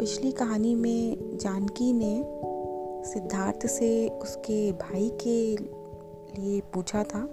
पिछली 0.00 0.32
कहानी 0.32 0.74
में 0.74 1.38
जानकी 1.38 1.92
ने 1.92 2.24
सिद्धार्थ 3.04 3.66
से 3.66 4.08
उसके 4.08 4.72
भाई 4.72 5.10
के 5.26 5.56
लिए 6.40 6.60
पूछा 6.60 7.02
था 7.02 7.28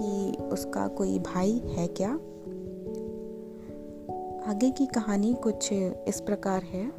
कि 0.00 0.42
उसका 0.42 0.88
कोई 0.88 1.18
भाई 1.18 1.62
है 1.64 1.86
क्या? 1.86 2.10
आगे 4.50 4.70
की 4.70 4.86
कहानी 4.86 5.34
कुछ 5.34 5.72
इस 5.72 6.20
प्रकार 6.20 6.62
है। 6.62 6.92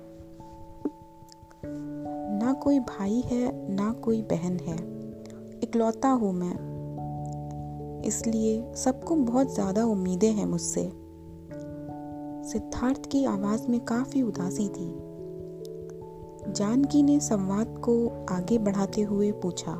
ना 2.39 2.53
कोई 2.53 2.79
भाई 2.79 3.23
है, 3.25 3.75
ना 3.75 3.93
कोई 3.93 4.21
बहन 4.21 4.59
है। 4.59 4.77
इकलौता 5.63 6.09
हूँ 6.09 6.33
मैं। 6.33 6.73
इसलिए 8.01 8.73
सबको 8.75 9.15
बहुत 9.15 9.53
ज़्यादा 9.53 9.85
उम्मीदें 9.85 10.31
हैं 10.31 10.45
मुझसे। 10.45 11.02
सिद्धार्थ 12.53 13.05
की 13.05 13.25
आवाज़ 13.25 13.67
में 13.67 13.79
काफ़ी 13.79 14.21
उदासी 14.21 14.67
थी। 14.69 14.93
जानकी 16.53 17.03
ने 17.03 17.19
संवाद 17.19 17.75
को 17.77 18.25
आगे 18.29 18.57
बढ़ाते 18.57 19.01
हुए 19.01 19.31
पूछा, 19.31 19.71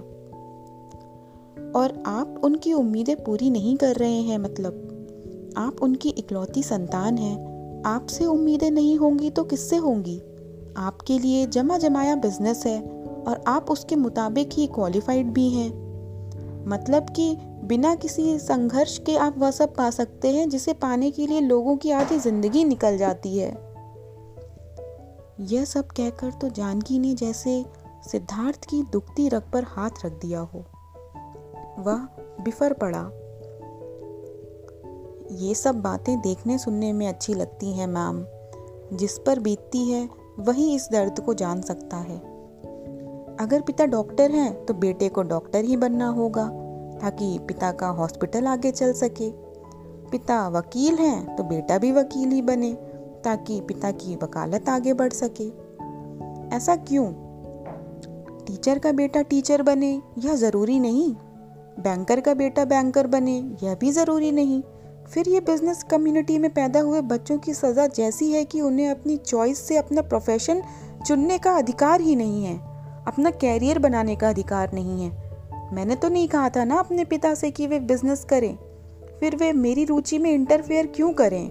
और 1.75 2.03
आप 2.05 2.41
उनकी 2.43 2.73
उम्मीदें 2.73 3.23
पूरी 3.23 3.49
नहीं 3.49 3.77
कर 3.77 3.95
रहे 3.95 4.21
हैं 4.21 4.37
मतलब? 4.37 4.73
आप 5.57 5.75
उनकी 5.81 6.09
इकलौती 6.09 6.63
संतान 6.63 7.17
हैं। 7.17 7.53
आपसे 7.85 8.25
उम्मीदें 8.25 8.71
नहीं 8.71 8.97
होंगी 8.97 9.29
तो 9.29 9.43
किससे 9.43 9.75
होंगी? 9.75 10.21
आपके 10.77 11.19
लिए 11.19 11.45
जमा 11.45 11.77
जमाया 11.77 12.15
बिज़नेस 12.15 12.65
है 12.65 12.81
और 13.27 13.43
आप 13.47 13.71
उसके 13.71 13.95
मुताबिक 13.95 14.49
ही 14.53 14.67
क्वालिफाइड 14.67 15.27
भी 15.27 15.49
हैं। 15.49 15.71
मतलब 16.67 17.03
कि 17.03 17.37
बिना 17.63 17.95
किसी 17.95 18.39
संघर्ष 18.39 18.97
के 18.97 19.15
आप 19.17 19.37
वह 19.37 19.51
सब 19.51 19.75
पा 19.75 19.89
सकते 19.89 20.29
हैं 20.29 20.49
जिसे 20.49 20.73
पाने 20.73 21.11
के 21.11 21.27
लिए 21.27 21.41
लोगों 21.41 21.77
की 21.77 21.91
आधी 21.91 22.17
ज़िंदगी 22.17 22.63
निकल 22.63 22.97
जाती 22.97 23.37
है। 23.37 23.49
यह 25.39 25.65
सब 25.65 25.87
कहकर 25.87 26.31
तो 26.31 26.49
जानकी 26.49 26.99
ने 26.99 27.13
जैसे 27.13 27.65
सिद्धार्थ 28.11 28.65
की 28.65 28.83
दुखती 28.83 29.29
रग 29.29 29.43
पर 29.53 29.63
हाथ 29.63 29.89
रख 30.05 30.11
दिया 30.11 30.39
हो। 30.39 30.59
वह 31.79 32.07
बिफर 32.43 32.73
पड़ा। 32.73 33.03
ये 35.35 35.55
सब 35.55 35.75
बातें 35.75 36.21
देखने 36.21 36.57
सुनने 36.57 36.93
में 36.93 37.07
अच्छी 37.07 37.33
लगती 37.33 37.73
हैं, 37.73 37.87
मैम। 37.87 38.25
जिस 38.97 39.17
पर 39.19 39.39
बीतती 39.39 39.91
है, 39.91 40.09
वही 40.39 40.75
इस 40.75 40.89
दर्द 40.91 41.19
को 41.19 41.33
जान 41.33 41.61
सकता 41.61 41.97
है। 41.97 42.17
अगर 43.39 43.61
पिता 43.61 43.85
डॉक्टर 43.85 44.31
हैं 44.31 44.65
तो 44.65 44.73
बेटे 44.73 45.09
को 45.09 45.23
डॉक्टर 45.23 45.63
ही 45.63 45.77
बनना 45.77 46.07
होगा। 46.07 46.62
ताकि 47.03 47.39
पिता 47.39 47.71
का 47.71 47.87
हॉस्पिटल 47.87 48.47
आगे 48.47 48.71
चल 48.71 48.93
सके। 48.93 49.29
पिता 50.09 50.47
वकील 50.47 50.95
हैं 50.95 51.35
तो 51.35 51.43
बेटा 51.43 51.77
भी 51.77 51.91
वकील 51.91 52.29
ही 52.29 52.41
बने, 52.41 52.73
ताकि 53.23 53.61
पिता 53.61 53.91
की 53.91 54.15
वकालत 54.15 54.69
आगे 54.69 54.93
बढ़ 54.93 55.13
सके। 55.13 55.47
ऐसा 56.55 56.75
क्यों? 56.75 57.11
टीचर 58.45 58.79
का 58.79 58.91
बेटा 58.91 59.21
टीचर 59.21 59.61
बने, 59.61 60.01
यह 60.19 60.35
ज़रूरी 60.35 60.79
नहीं। 60.79 61.13
बैंकर 61.79 62.19
का 62.19 62.33
बेटा 62.33 62.65
बैंकर 62.65 63.07
बने, 63.07 63.57
यह 63.63 63.75
भी 63.75 63.91
ज़रूरी 63.91 64.31
नहीं। 64.31 64.61
फिर 65.07 65.29
ये 65.29 65.39
बिज़नेस 65.39 65.83
कम्युनिटी 65.83 66.37
में 66.37 66.53
पैदा 66.53 66.79
हुए 66.79 67.01
बच्चों 67.01 67.37
की 67.37 67.53
सज़ा 67.53 67.87
जैसी 67.87 68.31
है 68.31 68.45
कि 68.45 68.61
उन्हें 68.61 68.89
अपनी 68.89 69.17
चॉइस 69.17 69.67
से 69.67 69.77
अपना 69.77 70.01
प्रोफेशन 70.01 70.61
चुनने 71.05 71.37
का 71.37 71.51
अधिकार 71.51 72.01
ही 72.01 72.15
नहीं 72.15 72.45
है। 72.45 72.57
अपना 73.07 73.29
कैरियर 73.29 73.79
बनाने 73.79 74.15
का 74.15 74.29
अधिकार 74.29 74.73
नहीं 74.73 75.03
है। 75.03 75.22
मैंने 75.73 75.95
तो 75.95 76.09
नहीं 76.09 76.27
कहा 76.27 76.49
था 76.49 76.63
ना 76.63 76.75
अपने 76.75 77.03
पिता 77.03 77.33
से 77.33 77.51
कि 77.51 77.67
वे 77.67 77.79
बिज़नेस 77.79 78.23
करें। 78.23 78.55
फिर 79.19 79.35
वे 79.35 79.51
मेरी 79.53 79.85
रुचि 79.85 80.17
में 80.17 80.31
इंटरफेयर 80.31 80.87
क्यों 80.87 81.11
करें? 81.13 81.49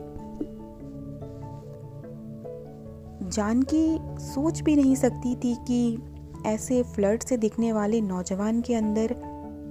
जानकी 3.25 3.99
सोच 4.21 4.61
भी 4.61 4.77
नहीं 4.77 4.95
सकती 4.95 5.35
थी 5.35 5.55
कि 5.69 5.99
ऐसे 6.47 6.83
फ्लड 6.83 7.23
से 7.23 7.37
दिखने 7.37 7.73
वाले 7.73 8.01
नौजवान 8.01 8.61
के 8.61 8.75
अंदर 8.75 9.17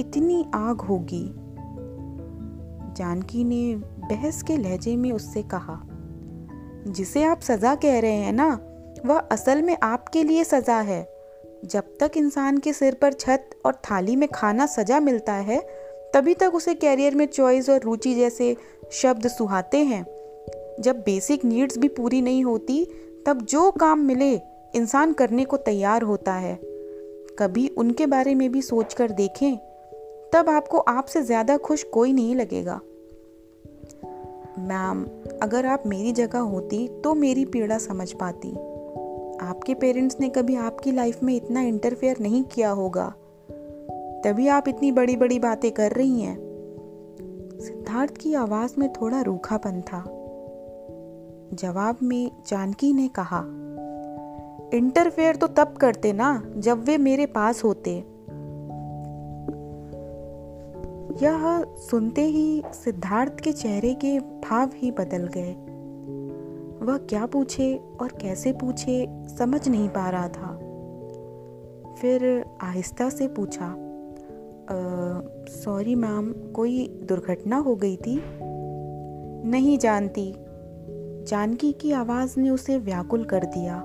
इतनी 0.01 0.46
आग 0.53 0.81
होगी। 0.81 1.24
जानकी 2.93 3.43
ने 3.43 3.75
बहस 3.75 4.41
के 4.43 4.58
लहजे 4.58 4.96
में 4.96 5.12
उससे 5.12 5.43
कहा, 5.43 5.81
जिसे 6.88 7.24
आप 7.24 7.41
सज़ा 7.41 7.75
कह 7.75 8.00
रहे 8.00 8.12
हैं 8.12 8.34
ना, 8.34 8.48
वह 9.05 9.20
असल 9.31 9.62
में 9.62 9.77
आपके 9.84 10.24
लिए 10.24 10.43
सज़ा 10.43 10.79
है। 10.79 11.01
जब 11.65 11.84
तक 12.00 12.12
इंसान 12.18 12.58
के 12.58 12.74
सिर 12.74 12.94
पर 12.94 13.13
छत 13.13 13.50
और 13.65 13.74
थाली 13.74 14.15
में 14.15 14.30
खाना 14.30 14.65
सजा 14.65 15.00
मिलता 15.00 15.34
है, 15.34 15.60
तभी 16.13 16.34
तक 16.34 16.56
उसे 16.56 16.75
कैरियर 16.75 17.15
में 17.15 17.25
चॉइस 17.25 17.70
और 17.70 17.82
रुचि 17.82 18.15
जैसे 18.15 18.56
शब्द 18.91 19.27
सुहाते 19.27 19.77
हैं। 19.77 20.06
जब 20.80 21.00
बेसिक 21.00 21.46
नीड्स 21.46 21.77
भी 21.77 21.88
पूरी 21.88 22.22
नहीं 22.22 22.44
होती, 22.44 22.86
तब 23.25 23.41
जो 23.41 23.72
काम 23.72 24.00
मिले, 24.00 24.41
इंसान 24.75 25.13
करने 25.13 25.46
को 25.46 25.58
तैयार 25.58 26.01
होता 26.01 26.34
है। 26.34 26.60
कभी 27.39 27.68
उनके 27.68 28.06
बारे 28.06 28.36
में 28.36 28.51
भी 28.51 28.62
सोच 28.62 28.94
कर 28.94 29.12
देखें, 29.12 29.58
तब 30.34 30.50
आपको 30.50 30.77
आपसे 30.77 31.22
ज़्यादा 31.22 31.58
खुश 31.58 31.84
कोई 31.84 32.13
नहीं 32.13 32.36
लगेगा। 32.36 32.80
मैम, 34.60 35.06
अगर 35.44 35.65
आप 35.65 35.84
मेरी 35.86 36.12
जगह 36.12 36.39
होती 36.39 36.88
तो 36.88 37.13
मेरी 37.13 37.46
पीड़ा 37.46 37.77
समझ 37.77 38.12
पाती। 38.13 38.71
आपके 39.42 39.74
पेरेंट्स 39.74 40.20
ने 40.20 40.30
कभी 40.30 40.56
आपकी 40.56 40.92
लाइफ 40.92 41.24
में 41.24 41.36
इतना 41.36 41.62
इंटरफेयर 41.62 42.18
नहीं 42.20 42.44
किया 42.44 42.70
होगा। 42.70 43.14
तभी 44.26 44.48
आप 44.48 44.68
इतनी 44.68 44.92
बड़ी 44.92 45.16
बड़ी 45.16 45.40
बातें 45.40 45.72
कर 45.72 45.92
रही 45.92 46.22
हैं। 46.22 46.38
सिद्धार्थ 47.60 48.18
की 48.18 48.34
आवाज़ 48.34 48.74
में 48.78 48.94
थोड़ा 48.94 49.22
रूखापन 49.22 49.82
था। 49.82 50.04
जवाब 51.54 51.98
में 52.04 52.32
जानकी 52.48 52.94
ने 52.94 53.08
कहा, 53.08 53.44
इंटरफेयर 54.74 55.36
तो 55.36 55.48
तब 55.48 55.74
करते 55.74 56.14
ना, 56.14 56.44
जब 56.58 56.84
वे 56.84 56.98
मेरे 56.98 57.26
पास 57.26 57.64
होते। 57.64 58.04
यह 61.26 61.64
सुनते 61.64 62.22
ही 62.22 62.64
सिद्धार्थ 62.74 63.40
के 63.40 63.52
चेहरे 63.52 63.94
के 63.94 64.20
भाव 64.20 64.70
ही 64.76 64.92
बदल 64.92 65.28
गए। 65.28 65.71
वह 66.82 66.98
क्या 66.98 67.26
पूछे 67.26 67.76
और 68.02 68.12
कैसे 68.22 68.54
पूछे 68.54 69.06
समझ 69.38 69.68
नहीं 69.70 69.90
पा 69.90 70.10
रहा 70.10 70.28
था। 70.28 70.58
फिर 71.94 72.46
आहिस्ता 72.62 73.10
से 73.10 73.28
पूछा 73.28 73.76
सॉरी 75.52 75.96
मैम, 75.96 76.32
कोई 76.32 76.88
दुर्घटना 76.88 77.58
हो 77.58 77.76
गई 77.76 77.96
थी? 77.96 78.22
नहीं 79.46 79.78
जानती। 79.78 80.34
जानकी 81.28 81.72
की 81.72 81.92
आवाज़ 81.92 82.40
ने 82.40 82.50
उसे 82.50 82.78
व्याकुल 82.78 83.24
कर 83.24 83.46
दिया। 83.46 83.84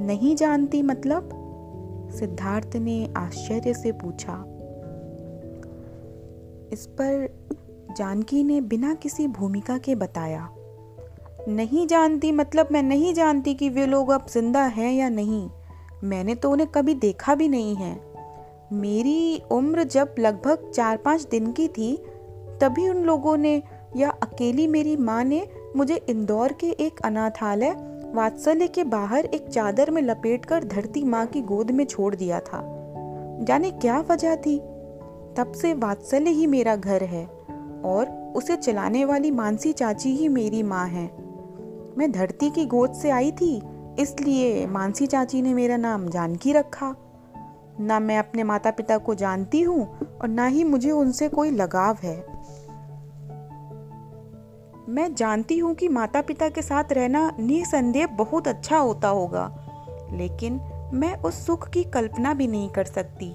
नहीं 0.00 0.36
जानती 0.36 0.82
मतलब? 0.82 1.28
सिद्धार्थ 2.14 2.76
ने 2.76 3.12
आश्चर्य 3.16 3.74
से 3.74 3.92
पूछा, 3.92 4.44
इस 6.72 6.86
पर 6.86 7.28
जानकी 7.96 8.42
ने 8.44 8.60
बिना 8.60 8.94
किसी 8.94 9.26
भूमिका 9.26 9.78
के 9.78 9.94
बताया। 9.94 10.48
नहीं 11.48 11.86
जानती 11.86 12.32
मतलब 12.32 12.68
मैं 12.72 12.82
नहीं 12.82 13.14
जानती 13.14 13.54
कि 13.54 13.68
वे 13.68 13.86
लोग 13.86 14.10
अब 14.10 14.26
ज़िंदा 14.26 14.64
हैं 14.64 14.92
या 14.92 15.08
नहीं। 15.08 15.50
मैंने 16.04 16.34
तो 16.34 16.50
उन्हें 16.50 16.68
कभी 16.68 16.94
देखा 16.94 17.34
भी 17.34 17.48
नहीं 17.48 17.76
है। 17.76 18.00
मेरी 18.72 19.42
उम्र 19.50 19.84
जब 19.84 20.14
लगभग 20.18 20.70
चार 20.74 20.96
पाँच 20.96 21.22
दिन 21.22 21.52
की 21.52 21.68
थी, 21.68 21.96
तभी 22.60 22.88
उन 22.88 22.96
लोगों 22.96 23.36
ने, 23.36 23.62
या 23.96 24.10
अकेली 24.10 24.66
मेरी 24.66 24.96
माँ 24.96 25.24
ने, 25.24 25.48
मुझे 25.76 25.96
इंदौर 26.08 26.52
के 26.52 26.66
एक 26.66 27.00
अनाथालय, 27.00 27.76
वात्सल्य 28.14 28.68
के 28.68 28.84
बाहर 28.84 29.24
एक 29.24 29.48
चादर 29.48 29.90
में 29.90 30.02
लपेटकर 30.02 30.64
धरती 30.64 31.04
माँ 31.04 31.26
की 31.26 31.42
गोद 31.42 31.70
में 31.70 31.84
छोड़ 31.84 32.14
दिया 32.14 32.40
था। 32.40 32.60
जाने 33.42 33.70
क्या 33.70 34.00
वजह 34.00 34.36
थी? 34.36 34.58
तब 35.36 35.52
से 35.56 35.74
वात्सल्य 35.74 36.30
ही 36.30 36.46
मेरा 36.46 36.76
घर 36.76 37.02
है, 37.02 37.26
और 37.84 38.32
उसे 38.36 38.56
चलाने 38.56 39.04
वाली 39.04 39.30
मानसी 39.30 39.72
चाची 39.72 40.16
ही 40.16 40.28
मेरी 40.28 40.62
माँ 40.62 40.88
है। 40.88 41.29
मैं 41.98 42.10
धरती 42.12 42.50
की 42.50 42.64
गोद 42.66 42.92
से 42.92 43.10
आई 43.10 43.30
थी, 43.32 43.56
इसलिए 43.98 44.66
मानसी 44.66 45.06
चाची 45.06 45.42
ने 45.42 45.54
मेरा 45.54 45.76
नाम 45.76 46.08
जानकी 46.08 46.52
रखा। 46.52 46.94
ना 47.80 47.98
मैं 48.00 48.18
अपने 48.18 48.42
माता 48.42 48.70
पिता 48.70 48.98
को 48.98 49.14
जानती 49.14 49.60
हूँ 49.60 49.86
और 50.22 50.28
ना 50.28 50.46
ही 50.46 50.64
मुझे 50.64 50.90
उनसे 50.90 51.28
कोई 51.28 51.50
लगाव 51.50 51.98
है। 52.02 52.16
मैं 54.88 55.14
जानती 55.14 55.58
हूँ 55.58 55.74
कि 55.74 55.88
माता 55.88 56.20
पिता 56.20 56.48
के 56.48 56.62
साथ 56.62 56.92
रहना 56.92 57.30
निसंदेह 57.40 58.06
बहुत 58.06 58.48
अच्छा 58.48 58.78
होता 58.78 59.08
होगा, 59.08 59.46
लेकिन 60.12 60.60
मैं 60.94 61.14
उस 61.16 61.46
सुख 61.46 61.68
की 61.68 61.84
कल्पना 61.84 62.34
भी 62.34 62.46
नहीं 62.46 62.68
कर 62.68 62.84
सकती। 62.84 63.32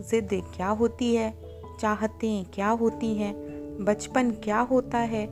जिद 0.00 0.28
क्या 0.56 0.68
होती 0.68 1.14
है? 1.14 1.32
चाहतें 1.80 2.44
क्या 2.44 2.68
होती 2.68 3.14
हैं? 3.14 3.34
बचपन 3.84 4.30
क्या 4.30 4.60
होता 4.60 4.98
है? 4.98 5.26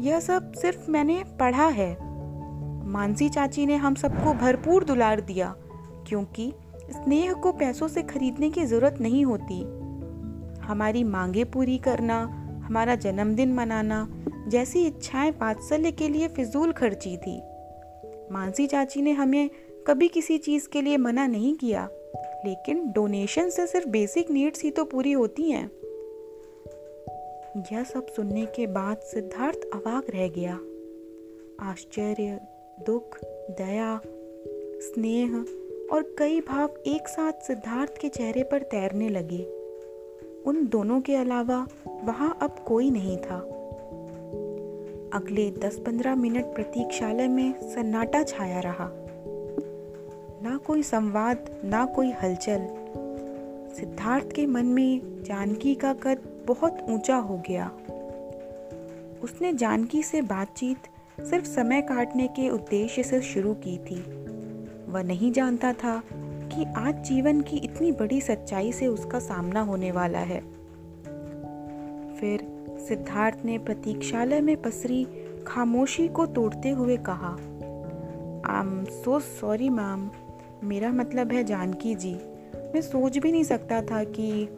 यह 0.00 0.20
सब 0.20 0.52
सिर्फ़ 0.52 0.90
मैंने 0.90 1.24
पढ़ा 1.40 1.66
है। 1.66 1.90
मानसी 2.86 3.28
चाची 3.28 3.66
ने 3.66 3.76
हम 3.76 3.94
सबको 3.94 4.32
भरपूर 4.34 4.84
दुलार 4.84 5.20
दिया, 5.20 5.54
क्योंकि 6.08 6.52
स्नेह 6.90 7.32
को 7.32 7.52
पैसों 7.52 7.88
से 7.88 8.02
खरीदने 8.02 8.50
की 8.50 8.64
ज़रूरत 8.64 8.98
नहीं 9.00 9.24
होती। 9.24 9.60
हमारी 10.62 11.04
मांगे 11.04 11.44
पूरी 11.44 11.78
करना, 11.78 12.20
हमारा 12.64 12.94
जन्मदिन 12.94 13.52
मनाना, 13.52 14.08
जैसी 14.48 14.86
इच्छाएँ 14.86 15.30
वात्सल्य 15.30 15.92
के 15.92 16.08
लिए 16.08 16.28
फिजूल 16.28 16.72
खर्ची 16.72 17.16
थी। 17.16 17.40
मानसी 18.32 18.66
चाची 18.66 19.02
ने 19.02 19.12
हमें 19.12 19.50
कभी 19.86 20.08
किसी 20.08 20.38
चीज़ 20.38 20.68
के 20.68 20.82
लिए 20.82 20.96
मना 20.96 21.26
नहीं 21.26 21.54
किया, 21.54 21.88
लेकिन 22.44 22.92
डोनेशन 22.92 23.50
से 23.50 23.66
सिर्फ़ 23.66 23.88
बेसिक 23.88 24.30
नीड्स 24.30 24.62
ही 24.62 24.70
तो 24.70 24.84
पूरी 24.84 25.12
होती 25.12 25.50
हैं। 25.50 25.70
यह 27.56 27.84
सब 27.84 28.06
सुनने 28.06 28.46
के 28.46 28.66
बाद 28.66 28.96
सिद्धार्थ 28.96 29.60
अवाक 29.74 30.06
रह 30.10 30.28
गया। 30.28 30.60
आश्चर्य, 31.70 32.40
दुख, 32.86 33.18
दया, 33.50 34.00
स्नेह 34.80 35.44
और 35.92 36.14
कई 36.18 36.40
भाव 36.40 36.70
एक 36.86 37.08
साथ 37.08 37.32
सिद्धार्थ 37.32 37.98
के 37.98 38.08
चेहरे 38.08 38.42
पर 38.42 38.62
तैरने 38.62 39.08
लगे। 39.08 39.44
उन 40.46 40.66
दोनों 40.66 41.00
के 41.00 41.14
अलावा 41.14 41.66
वहाँ 42.04 42.38
अब 42.42 42.56
कोई 42.66 42.90
नहीं 42.90 43.16
था। 43.16 43.38
अगले 45.14 45.50
10-15 45.50 46.14
मिनट 46.14 46.44
प्रतीक्षालय 46.44 47.28
में 47.28 47.60
सन्नाटा 47.60 48.22
छाया 48.22 48.60
रहा। 48.60 48.90
ना 50.42 50.56
कोई 50.56 50.82
संवाद, 50.82 51.60
ना 51.64 51.84
कोई 51.84 52.10
हलचल। 52.10 52.66
सिद्धार्थ 53.80 54.32
के 54.32 54.46
मन 54.46 54.66
में 54.66 55.22
जानकी 55.22 55.74
का 55.74 55.92
कद 55.92 56.29
बहुत 56.46 56.86
ऊँचा 56.88 57.16
हो 57.16 57.42
गया। 57.48 57.70
उसने 59.22 59.52
जानकी 59.52 60.02
से 60.02 60.22
बातचीत 60.22 60.78
सिर्फ़ 61.20 61.46
समय 61.46 61.82
काटने 61.82 62.26
के 62.26 62.48
उद्देश्य 62.50 63.02
से 63.02 63.20
शुरू 63.20 63.54
की 63.54 63.78
थी। 63.78 64.00
वह 64.92 65.02
नहीं 65.02 65.32
जानता 65.32 65.72
था 65.72 66.02
कि 66.52 66.64
आज 66.76 67.04
जीवन 67.04 67.40
की 67.40 67.56
इतनी 67.56 67.92
बड़ी 67.92 68.20
सच्चाई 68.20 68.72
से 68.72 68.86
उसका 68.86 69.18
सामना 69.18 69.60
होने 69.60 69.92
वाला 69.92 70.18
है। 70.18 70.40
फिर 72.14 72.66
सिद्धार्थ 72.88 73.38
ने 73.44 73.58
प्रतीक्षालय 73.58 74.40
में 74.40 74.62
पसरी 74.62 75.06
खामोशी 75.46 76.08
को 76.08 76.26
तोड़ते 76.26 76.70
हुए 76.70 76.96
कहा 76.96 77.36
I 78.54 78.60
am 78.60 78.84
so 78.84 79.20
sorry 79.20 79.68
ma'am 79.68 80.10
मेरा 80.64 80.92
मतलब 80.92 81.32
है 81.32 81.44
जानकी 81.44 81.94
जी। 81.94 82.14
मैं 82.74 82.80
सोच 82.80 83.18
भी 83.18 83.32
नहीं 83.32 83.44
सकता 83.44 83.82
था 83.82 84.04
कि 84.04 84.48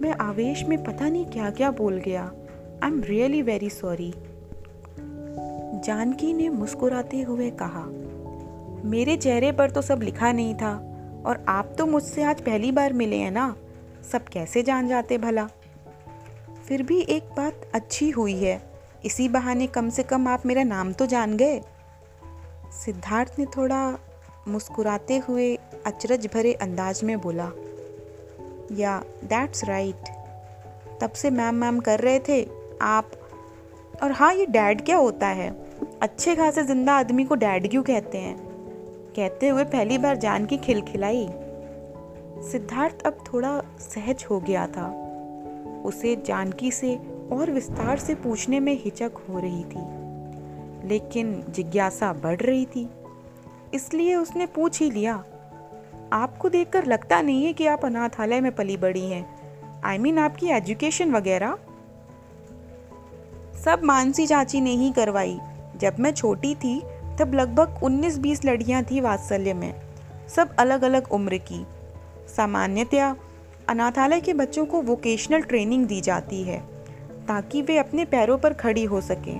मैं 0.00 0.12
आवेश 0.20 0.62
में 0.64 0.82
पता 0.84 1.08
नहीं 1.08 1.24
क्या 1.26 1.50
क्या 1.50 1.70
बोल 1.70 1.98
गया। 1.98 2.22
I 2.84 2.90
am 2.90 3.02
really 3.02 3.42
very 3.42 3.70
sorry 3.70 4.12
Janaki 5.84 6.32
ने 6.32 6.48
मुस्कुराते 6.48 7.20
हुए 7.22 7.50
कहा, 7.62 7.84
मेरे 8.84 9.16
चेहरे 9.16 9.52
पर 9.52 9.70
तो 9.70 9.82
सब 9.82 10.02
लिखा 10.02 10.32
नहीं 10.32 10.54
था, 10.54 10.72
और 11.26 11.44
आप 11.48 11.74
तो 11.78 11.86
मुझसे 11.86 12.22
आज 12.22 12.40
पहली 12.40 12.72
बार 12.72 12.92
मिले 12.92 13.16
हैं 13.16 13.30
ना? 13.30 13.54
सब 14.12 14.24
कैसे 14.24 14.62
जान 14.62 14.88
जाते 14.88 15.18
भला? 15.18 15.46
फिर 16.68 16.82
भी 16.82 17.00
एक 17.00 17.24
बात 17.36 17.70
अच्छी 17.74 18.10
हुई 18.10 18.36
है। 18.36 18.60
इसी 19.04 19.28
बहाने 19.28 19.66
कम 19.66 19.88
से 19.88 20.02
कम 20.02 20.28
आप 20.28 20.46
मेरा 20.46 20.62
नाम 20.62 20.92
तो 20.92 21.06
जान 21.06 21.36
गए। 21.36 21.60
सिद्धार्थ 22.84 23.38
ने 23.38 23.46
थोड़ा 23.46 23.98
मुस्कुराते 24.48 25.18
हुए 25.18 25.54
अचरज 25.86 26.26
भरे 26.34 26.52
अंदाज 26.52 27.02
में 27.04 27.20
बोला 27.20 27.50
या 28.72 29.04
दैट्स 29.24 29.64
राइट 29.64 30.08
तब 31.00 31.10
से 31.10 31.30
मैम 31.30 31.54
मैम 31.54 31.80
कर 31.80 32.00
रहे 32.00 32.18
थे 32.18 32.48
आप। 32.82 33.10
और 34.02 34.12
हाँ 34.12 34.34
ये 34.34 34.46
डैड 34.46 34.84
क्या 34.84 34.96
होता 34.96 35.26
है? 35.26 35.50
अच्छे 36.02 36.36
खासे 36.36 36.62
ज़िंदा 36.62 36.92
आदमी 36.92 37.24
को 37.24 37.34
डैड 37.34 37.70
क्यों 37.70 37.82
कहते 37.82 38.18
हैं? 38.18 38.38
कहते 39.16 39.48
हुए 39.48 39.64
पहली 39.64 39.98
बार 39.98 40.16
जान 40.16 40.46
की 40.46 40.56
खिलखिलाई। 40.56 41.28
सिद्धार्थ 42.52 43.02
अब 43.06 43.24
थोड़ा 43.32 43.62
सहज 43.80 44.26
हो 44.30 44.40
गया 44.40 44.66
था। 44.66 45.06
उसे 45.84 46.16
जानकी 46.16 46.70
से 46.70 46.96
और 47.32 47.50
विस्तार 47.50 47.98
से 47.98 48.14
पूछने 48.14 48.60
में 48.60 48.82
हिचक 48.84 49.12
हो 49.28 49.38
रही 49.38 49.64
थी। 49.64 50.00
लेकिन 50.88 51.44
जिज्ञासा 51.50 52.12
बढ़ 52.12 52.40
रही 52.40 52.66
थी। 52.66 52.90
इसलिए 53.74 54.16
उसने 54.16 54.46
पूछ 54.46 54.80
ही 54.80 54.90
लिया 54.90 55.24
आपको 56.12 56.48
देखकर 56.48 56.86
लगता 56.86 57.22
नहीं 57.22 57.44
है 57.44 57.52
कि 57.52 57.66
आप 57.66 57.84
अनाथालय 57.84 58.40
में 58.40 58.52
पली 58.52 58.76
बड़ी 58.76 59.06
हैं। 59.10 59.40
आई 59.84 59.98
I 59.98 60.00
मीन 60.00 60.14
mean, 60.14 60.30
आपकी 60.30 60.46
एजुकेशन 60.46 61.12
वगैरह। 61.12 61.58
सब 63.64 63.80
मानसी 63.84 64.26
चाची 64.26 64.60
ने 64.60 64.70
ही 64.70 64.90
करवाई। 64.90 65.38
जब 65.76 65.96
मैं 66.00 66.12
छोटी 66.12 66.54
थी 66.54 66.82
तब 67.18 67.32
लगभग 67.34 67.80
19-20 67.82 68.44
लड़कियाँ 68.44 68.82
थी 68.82 69.00
वात्सल्य 69.00 69.54
में। 69.54 69.74
सब 70.28 70.56
अलग 70.56 70.82
अलग 70.82 71.12
उम्र 71.12 71.38
की। 71.38 71.66
सामान्यतया 72.36 73.16
अनाथालय 73.68 74.20
के 74.20 74.32
बच्चों 74.34 74.66
को 74.66 74.82
वोकेशनल 74.82 75.42
ट्रेनिंग 75.42 75.86
दी 75.86 76.00
जाती 76.00 76.42
है 76.42 76.60
ताकि 77.28 77.62
वे 77.62 77.78
अपने 77.78 78.04
पैरों 78.04 78.38
पर 78.38 78.52
खड़ी 78.52 78.84
हो 78.84 79.00
सकें। 79.00 79.38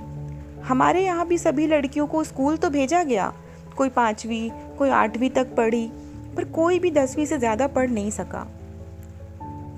हमारे 0.61 1.03
यहाँ 1.03 1.27
भी 1.27 1.37
सभी 1.37 1.67
लड़कियों 1.67 2.07
को 2.07 2.23
स्कूल 2.23 2.57
तो 2.57 2.69
भेजा 2.69 3.03
गया। 3.03 3.33
कोई 3.77 3.89
पाँचवीं 3.89 4.49
कोई 4.49 4.89
आठवीं 4.89 5.29
तक 5.29 5.55
पढ़ी। 5.55 5.91
पर 6.35 6.43
कोई 6.43 6.79
भी 6.79 6.91
दसवीं 6.91 7.25
से 7.25 7.37
ज़्यादा 7.37 7.67
पढ़ 7.67 7.89
नहीं 7.89 8.11
सका। 8.11 8.43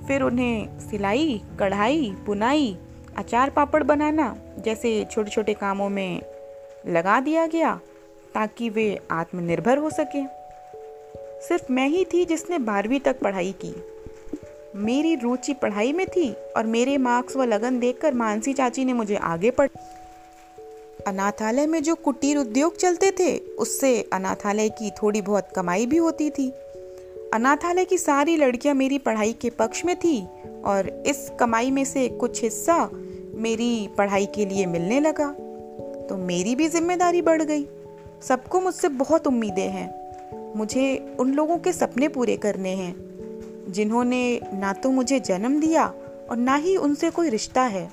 फिर 0.08 0.22
उन्हें 0.22 0.80
सिलाई, 0.80 1.42
कढ़ाई, 1.60 2.16
बुनाई, 2.26 2.78
अचार 3.18 3.50
पापड़ 3.50 3.84
बनाना 3.84 4.36
जैसे 4.60 5.08
छोटे 5.12 5.32
छोटे 5.32 5.54
कामों 5.54 5.89
में 5.89 6.22
लगा 6.88 7.20
दिया 7.20 7.46
गया 7.48 7.80
ताकि 8.34 8.70
वे 8.70 9.00
आत्मनिर्भर 9.12 9.78
हो 9.78 9.89
सके। 9.89 10.24
सिर्फ़ 11.48 11.72
मैं 11.72 11.88
ही 11.88 12.06
थी 12.06 12.26
जिसने 12.26 12.60
बारहवीं 12.60 13.00
तक 13.00 13.20
पढ़ाई 13.20 13.56
की। 13.66 13.74
मेरी 14.76 15.16
रुचि 15.16 15.54
पढ़ाई 15.54 15.94
में 15.94 16.06
थी 16.08 16.32
और 16.58 16.66
मेरे 16.66 16.98
मार्क्स 16.98 17.36
व 17.38 17.44
लगन 17.44 17.80
देखकर 17.80 18.13
मानसी 18.13 18.54
चाची 18.54 18.86
ने 18.86 18.94
मुझे 18.94 19.16
आगे 19.16 19.52
पढ़ 19.52 19.68
अनाथालय 21.08 21.68
में 21.68 21.84
जो 21.84 21.96
कुटीर 21.96 22.38
उद्योग 22.38 22.78
चलते 22.78 23.12
थे, 23.12 23.38
उससे 23.38 24.10
अनाथालय 24.13 24.70
की 24.70 24.92
थोड़ी 24.92 25.22
बहुत 25.22 25.48
कमाई 25.56 25.86
भी 25.86 25.98
होती 25.98 26.30
थी। 26.30 26.50
अनाथालय 27.34 27.86
की 27.86 27.98
सारी 27.98 28.38
लड़कियाँ 28.38 28.76
मेरी 28.76 28.98
पढ़ाई 28.98 29.34
के 29.34 29.50
पक्ष 29.50 29.86
में 29.86 29.96
थी 29.96 30.28
और 30.66 31.04
इस 31.08 31.32
कमाई 31.39 31.72
में 31.72 31.86
से 31.86 32.10
कुछ 32.10 32.44
हिस्सा 32.44 32.89
मेरी 33.36 33.89
पढ़ाई 33.98 34.26
के 34.26 34.46
लिए 34.46 34.66
मिलने 34.66 35.00
लगा। 35.00 35.32
तो 36.10 36.18
मेरी 36.18 36.56
भी 36.56 36.68
ज़िम्मेदारी 36.68 37.22
बढ़ 37.22 37.42
गई। 37.42 37.68
सबको 38.22 38.62
मुझसे 38.62 38.89
बहुत 38.89 39.28
उम्मीदें 39.28 39.70
हैं। 39.70 40.56
मुझे 40.56 41.16
उन 41.20 41.34
लोगों 41.34 41.58
के 41.58 41.74
सपने 41.74 42.08
पूरे 42.08 42.38
करने 42.38 42.70
हैं, 42.70 42.96
जिन्होंने 43.70 44.39
ना 44.54 44.74
तो 44.74 44.92
मुझे 44.92 45.20
जन्म 45.20 45.60
दिया 45.62 45.86
और 46.32 46.38
ना 46.38 46.56
ही 46.56 46.78
उनसे 46.78 47.10
कोई 47.10 47.30
रिश्ता 47.30 47.62
है। 47.62 47.89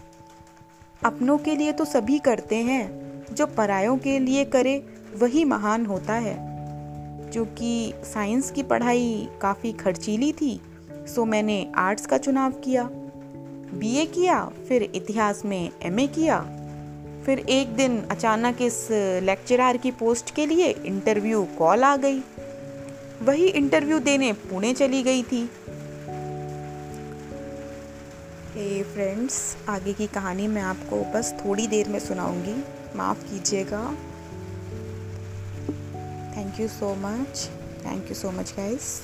अपनों 1.05 1.38
के 1.38 1.57
लिए 1.57 1.73
तो 1.73 1.85
सभी 1.85 2.18
करते 2.18 2.57
हैं। 2.57 2.99
जो 3.33 3.47
परायों 3.47 3.99
के 3.99 4.19
लिए 4.19 4.45
करे, 4.45 4.85
वही 5.19 5.45
महान 5.45 5.87
होता 5.87 6.14
है। 6.14 6.51
क्योंकि 7.33 7.93
साइंस 8.05 8.51
की 8.51 8.62
पढ़ाई 8.62 9.29
काफ़ी 9.43 9.73
खर्चीली 9.73 10.33
थी, 10.33 10.61
सो 10.90 11.25
मैंने 11.25 11.73
आर्ट्स 11.77 12.07
का 12.07 12.19
चुनाव 12.19 12.51
किया। 12.51 12.90
बीए 13.75 14.07
किया, 14.07 14.51
फिर 14.69 14.83
इतिहास 14.83 15.45
में 15.45 15.71
एमए 15.83 16.07
किया। 16.07 16.40
फिर 17.27 17.38
एक 17.38 17.77
दिन 17.77 18.03
अचानक 18.11 18.62
इस 18.62 18.88
लेक्चरर 19.23 19.77
की 19.77 19.90
पोस्ट 19.90 20.35
के 20.35 20.47
लिए 20.47 20.69
इंटरव्यू 20.69 21.49
कॉल 21.59 21.85
आ 21.85 21.97
गई। 21.97 22.19
वही 23.23 23.47
इंटरव्यू 23.47 23.99
देने 23.99 24.33
पुणे 24.33 24.73
चली 24.73 25.03
गई 25.03 25.23
थी। 25.23 25.51
हे 28.55 28.83
फ्रेंड्स 28.83 29.57
आगे 29.69 29.93
की 29.93 30.07
कहानी 30.07 30.49
मैं 30.49 30.62
आपको 30.62 31.12
बस 31.12 31.35
थोड़ी 31.47 31.66
देर 31.66 31.88
में 31.88 31.99
सुनाऊँगी। 31.99 32.64
माफ़ 32.96 33.24
कीजिएगा। 33.24 33.85
Thank 36.37 36.61
you 36.61 36.68
so 36.68 36.94
much 36.94 37.48
thank 37.87 38.09
you 38.09 38.14
so 38.14 38.31
much 38.31 38.55
guys 38.59 39.00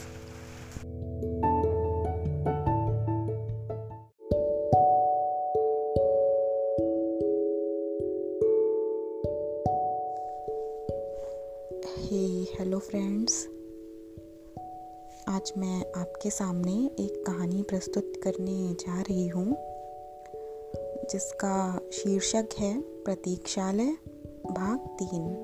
hello 12.59 12.79
friends 12.79 13.35
आज 15.29 15.53
मैं 15.59 16.01
आपके 16.01 16.31
सामने 16.31 16.73
एक 17.01 17.23
कहानी 17.27 17.63
प्रस्तुत 17.63 18.13
करने 18.23 18.75
जा 18.75 19.01
रही 19.01 19.27
हूँ, 19.29 19.47
जिसका 21.11 21.81
शीर्षक 21.93 22.49
है 22.59 22.96
प्रतीक्षालय, 23.07 23.97
भाग 24.51 24.79
तीन। 24.79 25.37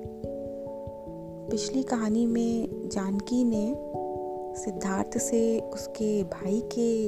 पिछली 1.51 1.83
कहानी 1.83 2.25
में 2.25 2.89
जानकी 2.89 3.43
ने 3.43 3.75
सिद्धार्थ 4.55 5.17
से 5.17 5.59
उसके 5.59 6.23
भाई 6.23 6.63
के 6.79 7.07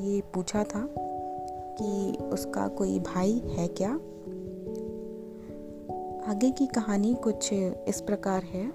लिए 0.00 0.20
पूछा 0.20 0.64
था 0.64 0.94
कि 1.80 2.18
उसका 2.24 2.68
कोई 2.68 2.98
भाई 2.98 3.42
है 3.46 3.68
क्या? 3.68 3.94
आगे 6.30 6.50
की 6.50 6.66
कहानी 6.66 7.14
कुछ 7.14 7.52
इस 7.88 8.00
प्रकार 8.06 8.42
है। 8.42 8.72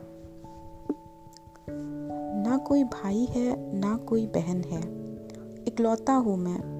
ना 2.43 2.57
कोई 2.57 2.83
भाई 2.83 3.27
है, 3.29 3.75
ना 3.75 3.97
कोई 3.97 4.27
बहन 4.27 4.61
है। 4.61 4.81
इकलौता 5.67 6.13
हूँ 6.13 6.37
मैं। 6.37 6.76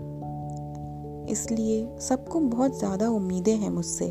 इसलिए 1.28 1.98
सबको 2.00 2.40
बहुत 2.40 2.80
ज़्यादा 2.80 3.10
उम्मीदें 3.10 3.56
हैं 3.56 3.70
मुझसे। 3.70 4.08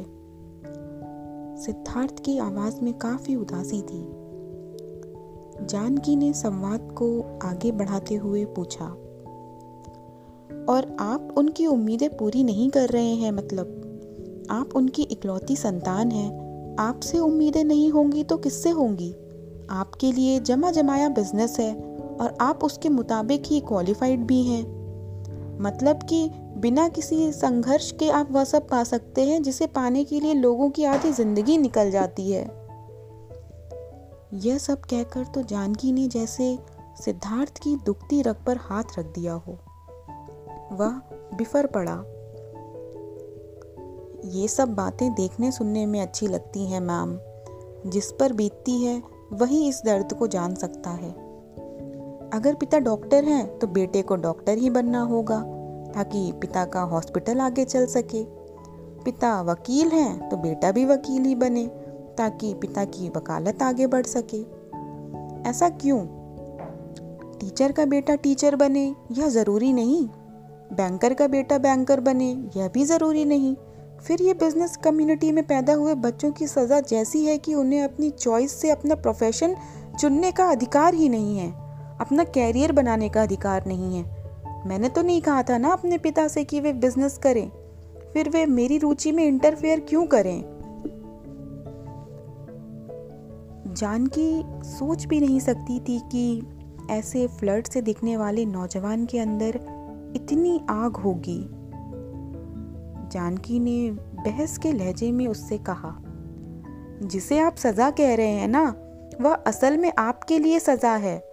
सिद्धार्थ 1.62 2.18
की 2.24 2.38
आवाज़ 2.38 2.80
में 2.80 2.92
काफ़ी 2.94 3.36
उदासी 3.36 3.80
थी। 3.82 4.02
जानकी 5.66 6.16
ने 6.16 6.32
संवाद 6.32 6.88
को 6.92 7.08
आगे 7.42 7.72
बढ़ाते 7.72 8.14
हुए 8.14 8.44
पूछा, 8.44 8.86
और 10.68 10.96
आप 11.00 11.34
उनकी 11.38 11.66
उम्मीदें 11.66 12.08
पूरी 12.16 12.44
नहीं 12.44 12.70
कर 12.70 12.88
रहे 12.88 13.14
हैं 13.14 13.32
मतलब? 13.32 14.46
आप 14.50 14.76
उनकी 14.76 15.02
इकलौती 15.02 15.56
संतान 15.56 16.10
हैं। 16.10 16.76
आपसे 16.78 17.18
उम्मीदें 17.18 17.64
नहीं 17.64 17.90
होंगी 17.90 18.24
तो 18.24 18.36
किससे 18.36 18.70
होंगी? 18.70 19.12
आपके 19.70 20.12
लिए 20.12 20.38
जमा 20.40 20.70
जमाया 20.70 21.08
बिज़नेस 21.08 21.58
है 21.60 21.74
और 22.20 22.36
आप 22.40 22.64
उसके 22.64 22.88
मुताबिक 22.88 23.42
ही 23.46 23.60
क्वालिफाइड 23.60 24.26
भी 24.26 24.42
हैं। 24.42 24.62
मतलब 25.60 26.02
कि 26.02 26.28
बिना 26.56 26.88
किसी 26.88 27.32
संघर्ष 27.32 27.92
के 27.92 28.10
आप 28.10 28.30
वह 28.30 28.44
सब 28.44 28.68
पा 28.68 28.84
सकते 28.84 29.24
हैं 29.24 29.42
जिसे 29.42 29.66
पाने 29.66 30.04
के 30.04 30.20
लिए 30.20 30.34
लोगों 30.34 30.70
की 30.70 30.84
आधी 30.84 31.12
ज़िंदगी 31.12 31.58
निकल 31.58 31.90
जाती 31.90 32.30
है। 32.32 32.42
यह 34.34 34.58
सब 34.58 34.80
कहकर 34.80 35.24
तो 35.24 35.42
जानकी 35.42 35.92
ने 35.92 36.08
जैसे 36.08 36.58
सिद्धार्थ 37.04 37.58
की 37.58 37.76
दुखती 37.76 38.22
रग 38.22 38.36
पर 38.46 38.56
हाथ 38.56 38.98
रख 38.98 39.06
दिया 39.06 39.32
हो। 39.32 39.58
वह 40.72 41.00
बिफर 41.34 41.66
पड़ा। 41.66 42.04
ये 44.30 44.48
सब 44.48 44.68
बातें 44.68 45.14
देखने 45.14 45.52
सुनने 45.52 45.86
में 45.86 46.00
अच्छी 46.00 46.26
लगती 46.26 46.66
हैं, 46.66 46.80
मैम। 46.80 47.18
जिस 47.90 48.12
पर 48.12 48.32
बीतती 48.32 48.84
है, 48.84 49.02
वही 49.32 49.68
इस 49.68 49.82
दर्द 49.84 50.12
को 50.12 50.26
जान 50.26 50.54
सकता 50.54 50.90
है। 50.90 51.10
अगर 52.30 52.54
पिता 52.54 52.78
डॉक्टर 52.78 53.24
हैं 53.24 53.58
तो 53.58 53.66
बेटे 53.66 54.02
को 54.02 54.16
डॉक्टर 54.16 54.58
ही 54.58 54.70
बनना 54.70 55.00
होगा। 55.00 55.55
ताकि 55.96 56.32
पिता 56.32 56.64
का 56.64 56.80
हॉस्पिटल 56.80 57.40
आगे 57.40 57.64
चल 57.64 57.86
सके। 57.86 58.24
पिता 59.04 59.42
वकील 59.42 59.88
हैं 59.88 60.28
तो 60.28 60.36
बेटा 60.36 60.72
भी 60.72 60.84
वकील 60.84 61.22
ही 61.22 61.34
बने, 61.34 61.66
ताकि 62.18 62.54
पिता 62.54 62.84
की 62.84 63.08
वकालत 63.08 63.62
आगे 63.62 63.86
बढ़ 63.86 64.06
सके। 64.06 64.40
ऐसा 65.50 65.68
क्यों? 65.68 66.06
टीचर 67.38 67.72
का 67.72 67.84
बेटा 67.84 68.14
टीचर 68.14 68.56
बने, 68.56 68.94
यह 69.12 69.28
ज़रूरी 69.28 69.72
नहीं। 69.72 70.08
बैंकर 70.72 71.14
का 71.14 71.26
बेटा 71.26 71.58
बैंकर 71.58 72.00
बने, 72.00 72.50
यह 72.56 72.68
भी 72.68 72.84
ज़रूरी 72.84 73.24
नहीं। 73.24 73.56
फिर 74.00 74.22
ये 74.22 74.34
बिज़नेस 74.34 74.76
कम्युनिटी 74.76 75.32
में 75.32 75.46
पैदा 75.46 75.74
हुए 75.74 75.94
बच्चों 75.94 76.32
की 76.32 76.46
सज़ा 76.46 76.80
जैसी 76.80 77.24
है 77.24 77.38
कि 77.38 77.54
उन्हें 77.54 77.82
अपनी 77.82 78.10
चॉइस 78.10 78.60
से 78.60 78.70
अपना 78.70 78.94
प्रोफेशन 78.94 79.56
चुनने 80.00 80.32
का 80.32 80.44
अधिकार 80.44 80.94
ही 80.94 81.08
नहीं 81.08 81.38
है। 81.38 81.50
अपना 82.00 82.24
कैरियर 82.24 82.72
बनाने 82.72 83.08
का 83.08 83.22
अधिकार 83.22 83.66
नहीं 83.66 83.96
है। 83.96 84.15
मैंने 84.66 84.88
तो 84.88 85.02
नहीं 85.02 85.20
कहा 85.20 85.42
था 85.42 85.58
ना 85.58 85.68
अपने 85.68 85.98
पिता 85.98 86.28
से 86.28 86.44
कि 86.44 86.60
वे 86.60 86.72
बिज़नेस 86.72 87.18
करें। 87.18 87.50
फिर 88.12 88.28
वे 88.28 88.46
मेरी 88.46 88.78
रुचि 88.78 89.12
में 89.12 89.24
इंटरफेयर 89.24 89.80
क्यों 89.80 90.06
करें? 90.06 90.42
जानकी 93.68 94.42
सोच 94.64 95.04
भी 95.04 95.20
नहीं 95.20 95.40
सकती 95.40 95.78
थी 95.80 95.98
कि 96.12 96.42
ऐसे 96.90 97.26
फ्लड 97.26 97.66
से 97.66 97.82
दिखने 97.82 98.16
वाले 98.16 98.44
नौजवान 98.44 99.06
के 99.06 99.18
अंदर 99.18 99.60
इतनी 100.16 100.60
आग 100.70 100.96
होगी। 100.96 101.38
जानकी 103.12 103.58
ने 103.60 103.90
बहस 103.90 104.58
के 104.58 104.72
लहजे 104.72 105.12
में 105.12 105.26
उससे 105.26 105.58
कहा, 105.58 105.96
जिसे 107.02 107.38
आप 107.38 107.56
सज़ा 107.56 107.90
कह 107.90 108.14
रहे 108.14 108.26
हैं 108.26 108.48
ना, 108.48 108.64
वह 109.20 109.34
असल 109.34 109.76
में 109.78 109.92
आपके 109.98 110.38
लिए 110.38 110.58
सज़ा 110.58 110.94
है। 110.96 111.25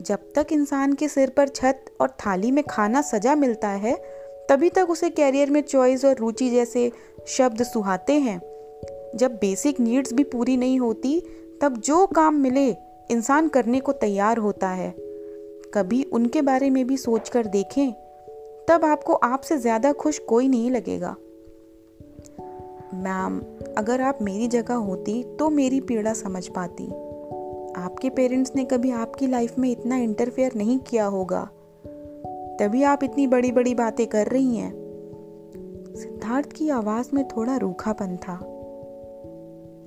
जब 0.00 0.18
तक 0.34 0.46
इंसान 0.52 0.92
के 0.92 1.08
सिर 1.08 1.30
पर 1.30 1.48
छत 1.48 1.84
और 2.00 2.08
थाली 2.08 2.50
में 2.50 2.64
खाना 2.64 3.02
सजा 3.02 3.34
मिलता 3.34 3.68
है, 3.68 3.94
तभी 4.48 4.70
तक 4.70 4.90
उसे 4.90 5.10
कैरियर 5.10 5.50
में 5.50 5.60
चॉइस 5.60 6.04
और 6.04 6.16
रुचि 6.16 6.50
जैसे 6.50 6.92
शब्द 7.26 7.62
सुहाते 7.62 8.12
हैं। 8.12 8.40
जब 9.16 9.32
बेसिक 9.32 9.80
नीड्स 9.80 10.12
भी 10.12 10.24
पूरी 10.24 10.56
नहीं 10.56 10.80
होती, 10.80 11.20
तब 11.62 11.76
जो 11.76 12.06
काम 12.06 12.34
मिले, 12.34 12.76
इंसान 13.10 13.48
करने 13.48 13.80
को 13.80 13.92
तैयार 13.92 14.38
होता 14.38 14.68
है। 14.68 14.94
कभी 15.74 16.02
उनके 16.02 16.42
बारे 16.42 16.70
में 16.70 16.86
भी 16.86 16.96
सोच 16.96 17.28
कर 17.28 17.46
देखें, 17.46 17.92
तब 18.68 18.84
आपको 18.84 19.12
आपसे 19.12 19.58
ज़्यादा 19.58 19.92
खुश 19.92 20.18
कोई 20.18 20.48
नहीं 20.48 20.70
लगेगा। 20.70 21.16
मैम, 22.94 23.40
अगर 23.78 24.00
आप 24.00 24.18
मेरी 24.22 24.48
जगह 24.48 24.74
होती 24.74 25.22
तो 25.38 25.50
मेरी 25.50 25.80
पीड़ा 25.80 26.12
समझ 26.12 26.48
पाती। 26.48 27.05
आपके 27.76 28.10
पेरेंट्स 28.10 28.52
ने 28.56 28.64
कभी 28.64 28.90
आपकी 28.90 29.26
लाइफ 29.26 29.58
में 29.58 29.70
इतना 29.70 29.96
इंटरफेयर 29.96 30.52
नहीं 30.56 30.78
किया 30.78 31.06
होगा। 31.06 31.48
तभी 32.60 32.82
आप 32.82 33.04
इतनी 33.04 33.26
बड़ी 33.26 33.52
बड़ी 33.52 33.74
बातें 33.74 34.06
कर 34.06 34.26
रही 34.26 34.56
हैं। 34.56 34.72
सिद्धार्थ 35.96 36.52
की 36.52 36.68
आवाज़ 36.68 37.08
में 37.14 37.28
थोड़ा 37.28 37.56
रूखापन 37.56 38.16
था। 38.16 38.38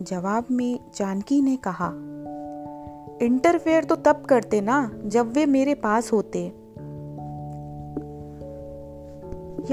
जवाब 0.02 0.46
में 0.52 0.80
जानकी 0.96 1.42
ने 1.42 1.58
कहा, 1.68 1.92
इंटरफेयर 3.22 3.84
तो 3.84 3.96
तब 3.96 4.22
करते 4.22 4.62
ना, 4.62 5.00
जब 5.06 5.34
वे 5.34 5.46
मेरे 5.46 5.76
पास 5.76 6.14
होते। 6.14 6.52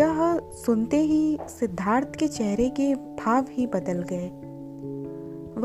यह 0.00 0.38
सुनते 0.38 0.96
ही 0.96 1.38
सिद्धार्थ 1.60 2.16
के 2.16 2.28
चेहरे 2.28 2.68
के 2.70 2.94
भाव 2.94 3.46
ही 3.50 3.66
बदल 3.66 4.02
गए। 4.02 4.45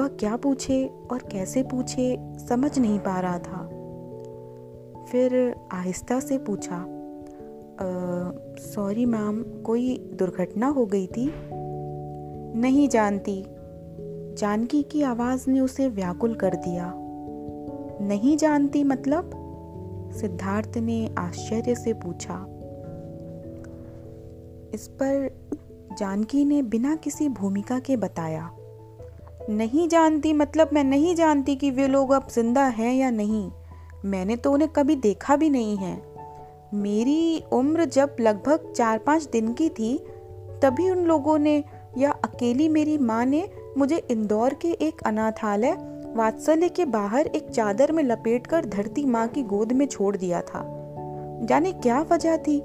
वह 0.02 0.08
क्या 0.08 0.36
पूछे 0.36 0.86
और 1.12 1.20
कैसे 1.32 1.64
पूछे, 1.64 2.18
समझ 2.38 2.80
नहीं 2.80 3.00
पा 3.00 3.20
रहा 3.20 3.40
था। 3.40 3.68
फिर 5.06 5.56
आहिस्ता 5.72 6.20
से 6.20 6.38
पूछा 6.38 6.86
सॉरी 8.60 9.06
मैम, 9.06 9.44
कोई 9.44 9.98
दुर्घटना 9.98 10.68
हो 10.68 10.86
गई 10.86 11.08
थी? 11.08 11.34
नहीं 12.56 12.90
जानती। 12.90 13.46
जानकी 14.38 14.84
की 14.84 15.02
आवाज़ 15.02 15.50
ने 15.52 15.60
उसे 15.60 15.88
व्याकुल 15.88 16.36
कर 16.36 16.56
दिया। 16.56 16.94
नहीं 18.02 18.38
जानती 18.38 18.84
मतलब? 18.84 19.32
सिद्धार्थ 20.14 20.78
ने 20.78 21.16
आश्चर्य 21.18 21.76
से 21.76 21.94
पूछा। 21.94 22.46
इस 24.74 24.88
पर 24.88 25.30
जानकी 25.98 26.46
ने 26.46 26.62
बिना 26.62 26.96
किसी 26.96 27.30
भूमिका 27.30 27.80
के 27.80 27.98
बताया 27.98 28.52
नहीं 29.52 29.88
जानती 29.88 30.34
मतलब 30.34 30.70
मैं 30.74 30.84
नहीं 30.84 31.16
जानती 31.16 31.56
कि 31.56 31.72
वे 31.72 31.88
लोग 31.88 32.12
अब 32.12 32.28
ज़िंदा 32.30 32.66
हैं 32.66 32.94
या 32.94 33.10
नहीं। 33.10 33.52
मैंने 34.06 34.36
तो 34.36 34.52
उन्हें 34.52 34.70
कभी 34.70 34.96
देखा 34.96 35.36
भी 35.36 35.50
नहीं 35.50 35.78
है। 35.78 36.02
मेरी 36.74 37.44
उम्र 37.52 37.86
जब 37.86 38.16
लगभग 38.20 38.74
चार 38.76 38.98
पाँच 38.98 39.24
दिन 39.24 39.54
की 39.54 39.70
थी, 39.70 39.98
तभी 40.64 40.90
उन 40.90 40.98
लोगों 40.98 41.40
ने, 41.40 41.64
या 41.98 42.12
अकेली 42.12 42.70
मेरी 42.70 42.98
माँ 42.98 43.26
ने, 43.26 43.50
मुझे 43.78 44.08
इंदौर 44.12 44.54
के 44.54 44.68
एक 44.68 45.02
अनाथालय, 45.02 45.78
वात्सल्य 46.16 46.70
के 46.70 46.86
बाहर 46.86 47.28
एक 47.28 47.50
चादर 47.50 47.92
में 47.92 48.04
लपेटकर 48.04 48.66
धरती 48.66 49.06
माँ 49.06 49.28
की 49.28 49.44
गोद 49.44 49.72
में 49.72 49.86
छोड़ 49.86 50.18
दिया 50.18 50.42
था। 50.42 50.64
जाने 51.44 51.72
क्या 51.72 52.02
वजह 52.02 52.38
थी? 52.38 52.60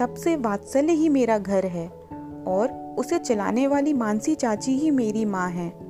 तब 0.00 0.14
से 0.18 0.36
वात्सल्य 0.36 0.92
ही 0.92 1.08
मेरा 1.08 1.38
घर 1.38 1.66
है, 1.66 1.88
और 2.46 2.94
उसे 2.98 3.18
चलाने 3.18 3.66
वाली 3.66 3.92
मानसी 3.92 4.34
चाची 4.34 4.78
ही 4.78 4.90
मेरी 4.90 5.24
माँ 5.24 5.50
है। 5.50 5.81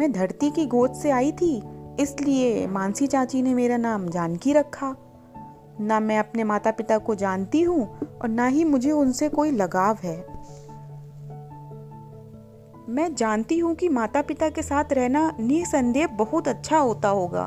मैं 0.00 0.10
धरती 0.12 0.50
की 0.50 0.64
गोद 0.66 0.92
से 0.92 1.10
आई 1.10 1.32
थी, 1.32 1.56
इसलिए 2.00 2.66
मानसी 2.66 3.06
चाची 3.06 3.40
ने 3.42 3.52
मेरा 3.54 3.76
नाम 3.76 4.08
जानकी 4.08 4.52
रखा। 4.52 4.94
ना 5.80 5.98
मैं 6.00 6.18
अपने 6.18 6.44
माता 6.44 6.70
पिता 6.70 6.98
को 6.98 7.14
जानती 7.14 7.60
हूँ 7.62 7.84
और 8.22 8.28
ना 8.28 8.46
ही 8.46 8.64
मुझे 8.64 8.90
उनसे 8.90 9.28
कोई 9.28 9.50
लगाव 9.50 9.98
है। 10.02 10.16
मैं 12.88 13.14
जानती 13.14 13.58
हूँ 13.58 13.74
कि 13.74 13.88
माता 13.88 14.22
पिता 14.22 14.48
के 14.48 14.62
साथ 14.62 14.92
रहना 14.92 15.30
निसंदेह 15.40 16.06
बहुत 16.16 16.48
अच्छा 16.48 16.78
होता 16.78 17.08
होगा, 17.08 17.46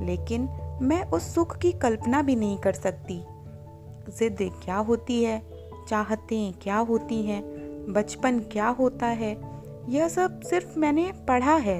लेकिन 0.00 0.48
मैं 0.82 1.02
उस 1.04 1.34
सुख 1.34 1.56
की 1.56 1.72
कल्पना 1.72 2.22
भी 2.22 2.36
नहीं 2.36 2.58
कर 2.58 2.72
सकती। 2.74 3.20
जिद 4.10 4.48
क्या 4.64 4.76
होती 4.76 5.22
है, 5.24 5.42
चाहतें 5.88 6.52
क्या 6.52 6.78
होती 6.78 7.22
हैं, 7.22 7.42
बचपन 7.92 8.38
क्या 8.52 8.68
होता 8.78 9.06
है 9.06 9.36
यह 9.88 10.08
सब 10.08 10.40
सिर्फ़ 10.40 10.78
मैंने 10.78 11.12
पढ़ा 11.28 11.54
है। 11.56 11.78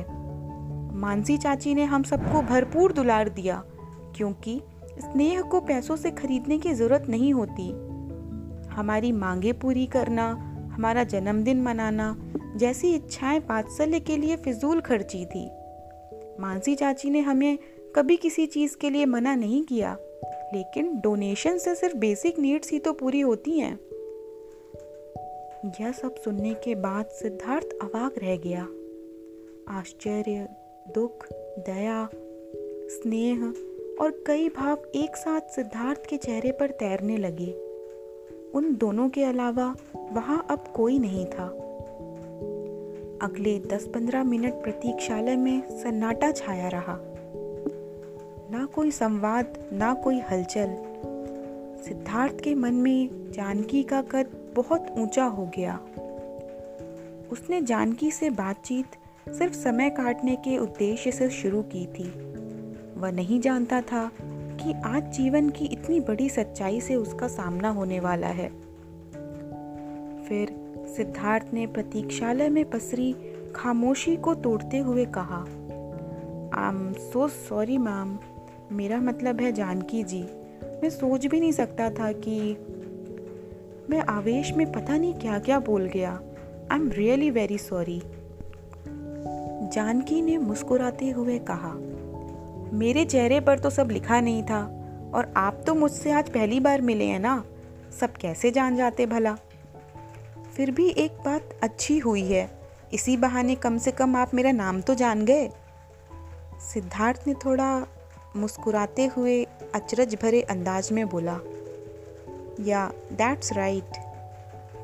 मानसी 0.97 1.37
चाची 1.37 1.75
ने 1.75 1.85
हम 1.85 2.03
सबको 2.03 2.43
भरपूर 2.43 2.93
दुलार 2.93 3.29
दिया, 3.29 3.63
क्योंकि 4.17 4.61
स्नेह 5.01 5.41
को 5.43 5.61
पैसों 5.61 5.97
से 5.97 6.11
खरीदने 6.11 6.59
की 6.59 6.73
ज़रूरत 6.73 7.07
नहीं 7.09 7.33
होती। 7.35 7.69
हमारी 8.71 9.13
मांगे 9.13 9.53
पूरी 9.53 9.87
करना, 9.87 10.31
हमारा 10.73 11.05
जन्मदिन 11.05 11.63
मनाना, 11.63 12.17
जैसी 12.57 12.95
इच्छाएँ 12.95 13.39
वात्सल्य 13.39 14.01
के 14.01 14.17
लिए 14.17 14.37
फिजूल 14.37 14.81
खर्ची 14.81 15.25
थी। 15.25 15.51
मानसी 16.41 16.75
चाची 16.75 17.11
ने 17.11 17.21
हमें 17.21 17.59
कभी 17.97 18.17
किसी 18.17 18.47
चीज़ 18.47 18.77
के 18.77 18.91
लिए 18.91 19.05
मना 19.07 19.35
नहीं 19.35 19.63
किया, 19.65 19.97
लेकिन 20.55 21.01
डोनेशन 21.01 21.59
से 21.59 21.75
सिर्फ़ 21.75 21.97
बेसिक 21.97 22.39
नीड्स 22.39 22.71
ही 22.71 22.79
तो 22.79 22.93
पूरी 22.93 23.21
होती 23.21 23.59
हैं। 23.59 23.79
यह 25.65 25.93
सब 25.93 26.15
सुनने 26.15 26.55
के 26.55 26.75
बाद 26.75 27.07
सिद्धार्थ 27.07 27.69
अवाक 27.83 28.15
रह 28.19 28.37
गया। 28.37 28.69
आश्चर्य, 29.79 30.49
दुख, 30.95 31.27
दया, 31.59 32.09
स्नेह 32.89 33.55
और 34.01 34.25
कई 34.27 34.49
भाव 34.49 34.79
एक 34.95 35.17
साथ 35.17 35.41
सिद्धार्थ 35.41 36.07
के 36.07 36.17
चेहरे 36.17 36.53
पर 36.53 36.71
तैरने 36.71 37.17
लगे। 37.17 37.53
उन 38.55 38.77
दोनों 38.77 39.09
के 39.09 39.23
अलावा 39.25 39.77
वहाँ 40.13 40.47
अब 40.51 40.65
कोई 40.75 40.99
नहीं 40.99 41.27
था। 41.27 41.47
अगले 43.23 43.59
10-15 43.59 44.25
मिनट 44.25 44.53
प्रतीक्षालय 44.53 45.37
में 45.37 45.63
सन्नाटा 45.83 46.31
छाया 46.31 46.69
रहा। 46.69 46.99
ना 48.51 48.67
कोई 48.67 48.91
संवाद, 48.91 49.71
ना 49.73 49.95
कोई 49.95 50.19
हलचल। 50.19 50.77
सिद्धार्थ 51.89 52.41
के 52.41 52.55
मन 52.55 52.75
में 52.75 53.33
जानकी 53.33 53.83
का 53.83 54.03
कद 54.03 54.38
बहुत 54.59 54.87
ऊँचा 54.99 55.25
हो 55.25 55.51
गया। 55.57 55.81
उसने 57.33 57.63
जानकी 57.63 58.11
से 58.11 58.31
बातचीत 58.31 58.87
सिर्फ़ 59.29 59.55
समय 59.55 59.91
काटने 59.91 60.37
के 60.37 60.59
उद्देश्य 60.59 61.13
से 61.13 61.31
शुरू 61.31 61.63
की 61.63 61.87
थी। 61.87 62.09
वह 63.01 63.11
नहीं 63.11 63.41
जानता 63.41 63.81
था 63.81 64.11
कि 64.61 64.73
आज 64.85 65.13
जीवन 65.13 65.51
की 65.51 65.65
इतनी 65.65 66.01
बड़ी 66.01 66.29
सच्चाई 66.29 66.81
से 66.81 66.95
उसका 66.95 67.29
सामना 67.29 67.69
होने 67.69 68.01
वाला 68.01 68.27
है। 68.27 68.49
फिर 70.25 70.55
सिद्धार्थ 70.97 71.47
ने 71.53 71.67
प्रतीक्षालय 71.67 72.49
में 72.49 72.71
पसरी 72.71 73.15
खामोशी 73.57 74.17
को 74.17 74.35
तोड़ते 74.35 74.79
हुए 74.79 75.05
कहा 75.05 75.43
I 76.55 76.69
am 76.69 76.93
so 76.93 77.29
sorry 77.29 77.79
ma'am 77.79 78.19
मेरा 78.73 79.01
मतलब 79.01 79.41
है 79.41 79.53
जानकी 79.53 80.03
जी। 80.03 80.23
मैं 80.83 80.91
सोच 80.91 81.27
भी 81.27 81.41
नहीं 81.41 81.53
सकता 81.53 81.91
था 81.91 82.13
कि 82.13 82.57
मैं 83.91 84.01
आवेश 84.01 84.53
में 84.53 84.71
पता 84.73 84.97
नहीं 84.97 85.15
क्या 85.15 85.39
क्या 85.39 85.59
बोल 85.59 85.87
गया। 85.87 86.11
I 86.73 86.79
am 86.79 86.91
really 86.93 87.31
very 87.31 87.59
sorry 87.59 88.01
Janaki 89.75 90.21
ने 90.23 90.37
मुस्कुराते 90.39 91.11
हुए 91.11 91.39
कहा, 91.51 91.73
मेरे 92.79 93.05
चेहरे 93.05 93.41
पर 93.41 93.59
तो 93.59 93.71
सब 93.71 93.91
लिखा 93.91 94.21
नहीं 94.21 94.43
था, 94.43 94.61
और 95.15 95.33
आप 95.37 95.63
तो 95.67 95.75
मुझसे 95.75 96.13
आज 96.13 96.31
पहली 96.31 96.61
बार 96.61 96.81
मिले 96.81 97.05
हैं 97.05 97.19
ना? 97.19 97.43
सब 98.01 98.13
कैसे 98.13 98.51
जान 98.51 98.77
जाते 98.77 99.07
भला? 99.07 99.37
फिर 100.57 100.71
भी 100.71 100.89
एक 100.89 101.13
बात 101.25 101.59
अच्छी 101.63 101.99
हुई 101.99 102.25
है। 102.25 102.49
इसी 102.93 103.17
बहाने 103.17 103.55
कम 103.55 103.79
से 103.79 103.91
कम 103.91 104.17
आप 104.17 104.35
मेरा 104.35 104.53
नाम 104.53 104.81
तो 104.81 104.95
जान 104.95 105.25
गए। 105.25 105.49
सिद्धार्थ 106.73 107.27
ने 107.27 107.35
थोड़ा 107.35 107.87
मुस्कुराते 108.37 109.07
हुए 109.07 109.43
अचरज 109.75 110.15
भरे 110.15 110.41
अंदाज 110.43 110.93
में 110.93 111.09
बोला 111.09 111.39
या 112.61 112.93
दैट्स 113.13 113.53
राइट 113.53 113.97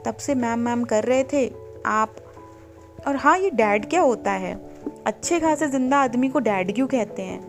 तब 0.04 0.16
से 0.16 0.34
मैम 0.34 0.58
मैम 0.58 0.84
कर 0.84 1.04
रहे 1.04 1.24
थे 1.24 1.52
आप। 1.86 2.16
और 3.06 3.16
हाँ 3.16 3.38
ये 3.38 3.50
डैड 3.50 3.90
क्या 3.90 4.00
होता 4.00 4.32
है? 4.32 4.54
अच्छे 5.06 5.40
खासे 5.40 5.68
ज़िंदा 5.68 5.98
आदमी 5.98 6.28
को 6.28 6.38
डैड 6.38 6.74
क्यों 6.74 6.86
कहते 6.86 7.22
हैं? 7.22 7.42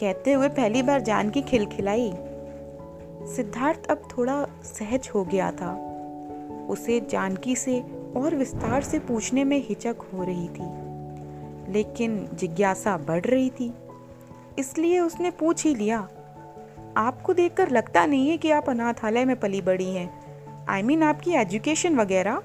कहते 0.00 0.32
हुए 0.32 0.48
पहली 0.48 0.82
बार 0.82 1.00
जान 1.00 1.30
की 1.30 1.42
खिलखिलाई। 1.42 2.12
सिद्धार्थ 3.36 3.86
अब 3.90 4.08
थोड़ा 4.18 4.46
सहज 4.64 5.10
हो 5.14 5.24
गया 5.24 5.50
था। 5.50 5.90
उसे 6.70 7.00
जानकी 7.00 7.56
से 7.56 7.80
और 8.16 8.34
विस्तार 8.34 8.82
से 8.82 8.98
पूछने 8.98 9.44
में 9.44 9.64
हिचक 9.68 9.96
हो 10.14 10.24
रही 10.24 10.48
थी। 10.48 10.84
लेकिन 11.72 12.28
जिज्ञासा 12.34 12.96
बढ़ 12.96 13.24
रही 13.24 13.50
थी। 13.50 13.74
इसलिए 14.58 15.00
उसने 15.00 15.30
पूछ 15.30 15.64
ही 15.66 15.74
लिया 15.74 16.08
आपको 16.96 17.34
देखकर 17.34 17.70
लगता 17.70 18.06
नहीं 18.06 18.30
है 18.30 18.36
कि 18.36 18.50
आप 18.50 18.70
अनाथालय 18.70 19.24
में 19.24 19.40
पली 19.40 19.62
बड़ी 19.62 19.90
हैं। 19.90 20.24
आई 20.68 20.82
I 20.82 20.84
मीन 20.84 20.98
mean, 20.98 21.14
आपकी 21.14 21.30
एजुकेशन 21.30 21.96
वगैरह। 21.96 22.42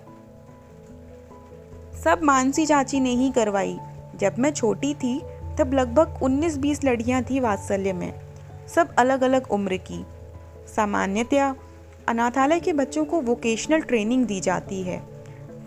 सब 2.03 2.19
मानसी 2.23 2.65
चाची 2.65 2.99
ने 2.99 3.09
ही 3.09 3.31
करवाई। 3.31 3.79
जब 4.15 4.35
मैं 4.39 4.51
छोटी 4.51 4.93
थी 4.93 5.21
तब 5.59 5.71
लगभग 5.73 6.19
19-20 6.23 6.83
लड़कियाँ 6.83 7.23
थी 7.23 7.39
वात्सल्य 7.39 7.93
में। 7.93 8.13
सब 8.67 8.95
अलग 8.95 9.21
अलग 9.21 9.51
उम्र 9.51 9.77
की। 9.77 10.05
सामान्यतया 10.75 11.55
अनाथालय 12.07 12.59
के 12.59 12.73
बच्चों 12.73 13.05
को 13.05 13.21
वोकेशनल 13.21 13.81
ट्रेनिंग 13.81 14.25
दी 14.25 14.39
जाती 14.39 14.81
है 14.81 14.99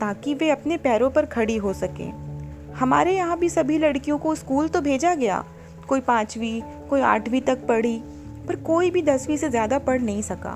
ताकि 0.01 0.35
वे 0.35 0.51
अपने 0.51 0.77
पैरों 0.77 1.11
पर 1.11 1.27
खड़ी 1.27 1.57
हो 1.57 1.73
सकें। 1.73 2.13
हमारे 2.73 3.17
यहाँ 3.17 3.39
भी 3.39 3.49
सभी 3.49 3.79
लड़कियों 3.79 4.19
को 4.19 4.35
स्कूल 4.35 4.69
तो 4.69 4.81
भेजा 4.81 5.15
गया। 5.15 5.45
कोई 5.89 6.01
पाँचवीं 6.01 6.63
कोई 6.63 7.01
आठवीं 7.01 7.41
तक 7.41 7.67
पढ़ी। 7.67 8.03
पर 8.49 8.57
कोई 8.57 8.91
भी 8.91 9.03
दसवीं 9.03 9.37
से 9.37 9.51
ज़्यादा 9.51 9.79
पढ़ 9.79 10.01
नहीं 10.01 10.23
सका। 10.23 10.55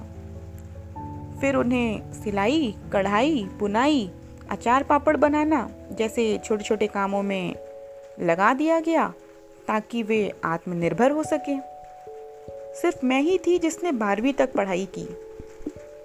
फिर 1.41 1.55
उन्हें 1.55 2.13
सिलाई, 2.13 2.75
कढ़ाई, 2.93 3.49
बुनाई, 3.59 4.11
अचार 4.51 4.83
पापड़ 4.83 5.17
बनाना 5.17 5.69
जैसे 5.93 6.39
छोटे 6.45 6.65
छोटे 6.65 6.87
कामों 6.87 7.23
में 7.23 7.55
लगा 8.21 8.53
दिया 8.55 8.81
गया 8.81 9.13
ताकि 9.69 10.03
वे 10.03 10.33
आत्मनिर्भर 10.45 11.11
हो 11.11 11.23
सके। 11.23 11.57
सिर्फ़ 12.81 13.05
मैं 13.07 13.21
ही 13.21 13.39
थी 13.39 13.59
जिसने 13.59 13.93
बारहवीं 13.93 14.33
तक 14.33 14.53
पढ़ाई 14.53 14.89
की। 14.99 15.09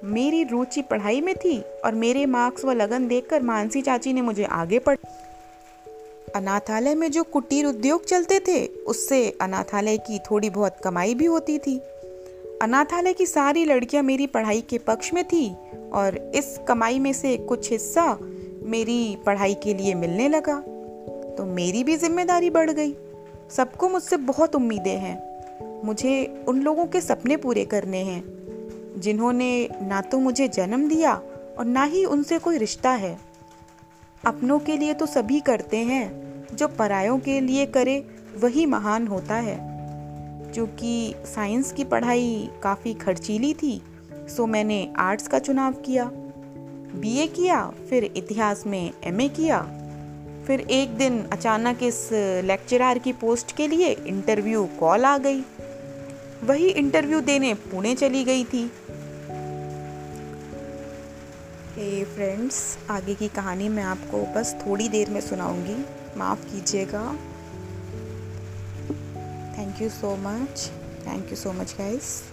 मेरी 0.04 0.44
रुचि 0.44 0.82
पढ़ाई 0.82 1.22
में 1.22 1.36
थी 1.36 1.60
और 1.86 1.96
मेरे 1.96 2.26
मार्क्स 2.26 2.66
व 2.66 2.72
लगन 2.72 3.08
देखकर 3.08 3.42
मानसी 3.42 3.82
चाची 3.82 4.14
ने 4.14 4.22
मुझे 4.22 4.44
आगे 4.44 4.80
पढ़ 4.80 4.98
अनाथालय 6.36 6.96
में 6.96 7.12
जो 7.12 7.24
कुटीर 7.24 7.66
उद्योग 7.66 8.06
चलते 8.06 8.40
थे, 8.40 8.66
उससे 8.66 9.38
अनाथालय 9.42 9.98
की 9.98 10.20
थोड़ी 10.20 10.50
बहुत 10.50 10.76
कमाई 10.84 11.16
भी 11.16 11.26
होती 11.26 11.58
थी। 11.60 11.78
अनाथालय 12.62 13.14
की 13.14 13.26
सारी 13.26 13.66
लड़कियाँ 13.66 14.04
मेरी 14.04 14.28
पढ़ाई 14.28 14.62
के 14.62 14.78
पक्ष 14.78 15.14
में 15.14 15.24
थी 15.24 15.56
और 15.94 16.18
इस 16.36 16.60
कमाई 16.68 17.00
में 17.00 17.14
से 17.14 17.38
कुछ 17.38 17.72
हिस्सा 17.72 18.18
मेरी 18.64 19.18
पढ़ाई 19.26 19.54
के 19.54 19.74
लिए 19.74 19.94
मिलने 19.94 20.30
लगा। 20.30 20.60
तो 21.38 21.46
मेरी 21.46 21.84
भी 21.84 21.98
ज़िम्मेदारी 21.98 22.50
बढ़ 22.50 22.72
गई। 22.72 22.96
सबको 23.50 23.90
मुझसे 23.90 24.18
बहुत 24.18 24.56
उम्मीदें 24.56 24.98
हैं। 24.98 25.84
मुझे 25.86 26.44
उन 26.48 26.62
लोगों 26.62 26.86
के 26.86 27.02
सपने 27.02 27.38
पूरे 27.38 27.66
करने 27.66 27.98
हैं, 27.98 28.24
जिन्होंने 28.98 29.70
ना 29.82 30.02
तो 30.02 30.20
मुझे 30.20 30.48
जन्म 30.48 30.88
दिया 30.90 31.14
और 31.60 31.66
ना 31.66 31.84
ही 31.84 32.06
उनसे 32.06 32.40
कोई 32.40 32.58
रिश्ता 32.58 32.90
है। 32.90 33.31
अपनों 34.26 34.60
के 34.60 34.78
लिए 34.78 34.94
तो 34.94 35.06
सभी 35.06 35.40
करते 35.40 35.78
हैं, 35.78 36.22
जो 36.56 36.68
परायों 36.68 37.20
के 37.20 37.40
लिए 37.40 37.66
करे, 37.66 38.06
वही 38.42 38.66
महान 38.66 39.08
होता 39.08 39.36
है। 39.36 39.72
क्योंकि 40.54 41.16
साइंस 41.36 41.72
की 41.72 41.84
पढ़ाई 41.84 42.50
काफ़ी 42.64 42.94
खर्चीली 42.94 43.54
थी, 43.54 43.82
सो 44.14 44.46
मैंने 44.46 44.94
आर्ट्स 44.98 45.28
का 45.28 45.40
चुनाव 45.40 45.74
किया। 45.74 46.12
बीए 46.96 47.28
किया, 47.28 47.72
फिर 47.90 48.04
इतिहास 48.04 48.68
में 48.68 48.92
एमए 49.04 49.28
किया। 49.28 49.62
फिर 50.48 50.60
एक 50.60 50.98
दिन 50.98 51.24
अचानक 51.34 51.84
इस 51.84 52.10
लेक्चरर 52.44 52.98
की 52.98 53.14
पोस्ट 53.14 53.56
के 53.56 53.68
लिए 53.68 53.90
इंटरव्यू 53.90 54.70
कॉल 54.80 55.06
आ 55.06 55.18
गई। 55.18 55.42
वही 56.44 56.68
इंटरव्यू 56.68 57.22
देने 57.22 57.54
पुणे 57.54 57.96
चली 57.96 58.24
गई 58.24 58.44
थी। 58.44 58.72
हे 61.72 62.02
hey 62.02 62.14
फ्रेंड्स 62.14 62.78
आगे 62.90 63.16
की 63.16 63.28
कहानी 63.28 63.70
मैं 63.70 63.84
आपको 63.84 64.34
बस 64.34 64.56
थोड़ी 64.68 64.90
देर 64.90 65.10
में 65.10 65.22
सुनाऊँगी। 65.22 65.86
माफ़ 66.20 66.46
कीजिएगा। 66.46 67.04
Thank 69.58 69.82
you 69.82 69.90
so 69.90 70.16
much 70.16 70.72
thank 71.08 71.30
you 71.30 71.36
so 71.36 71.54
much 71.54 71.74
guys 71.74 72.24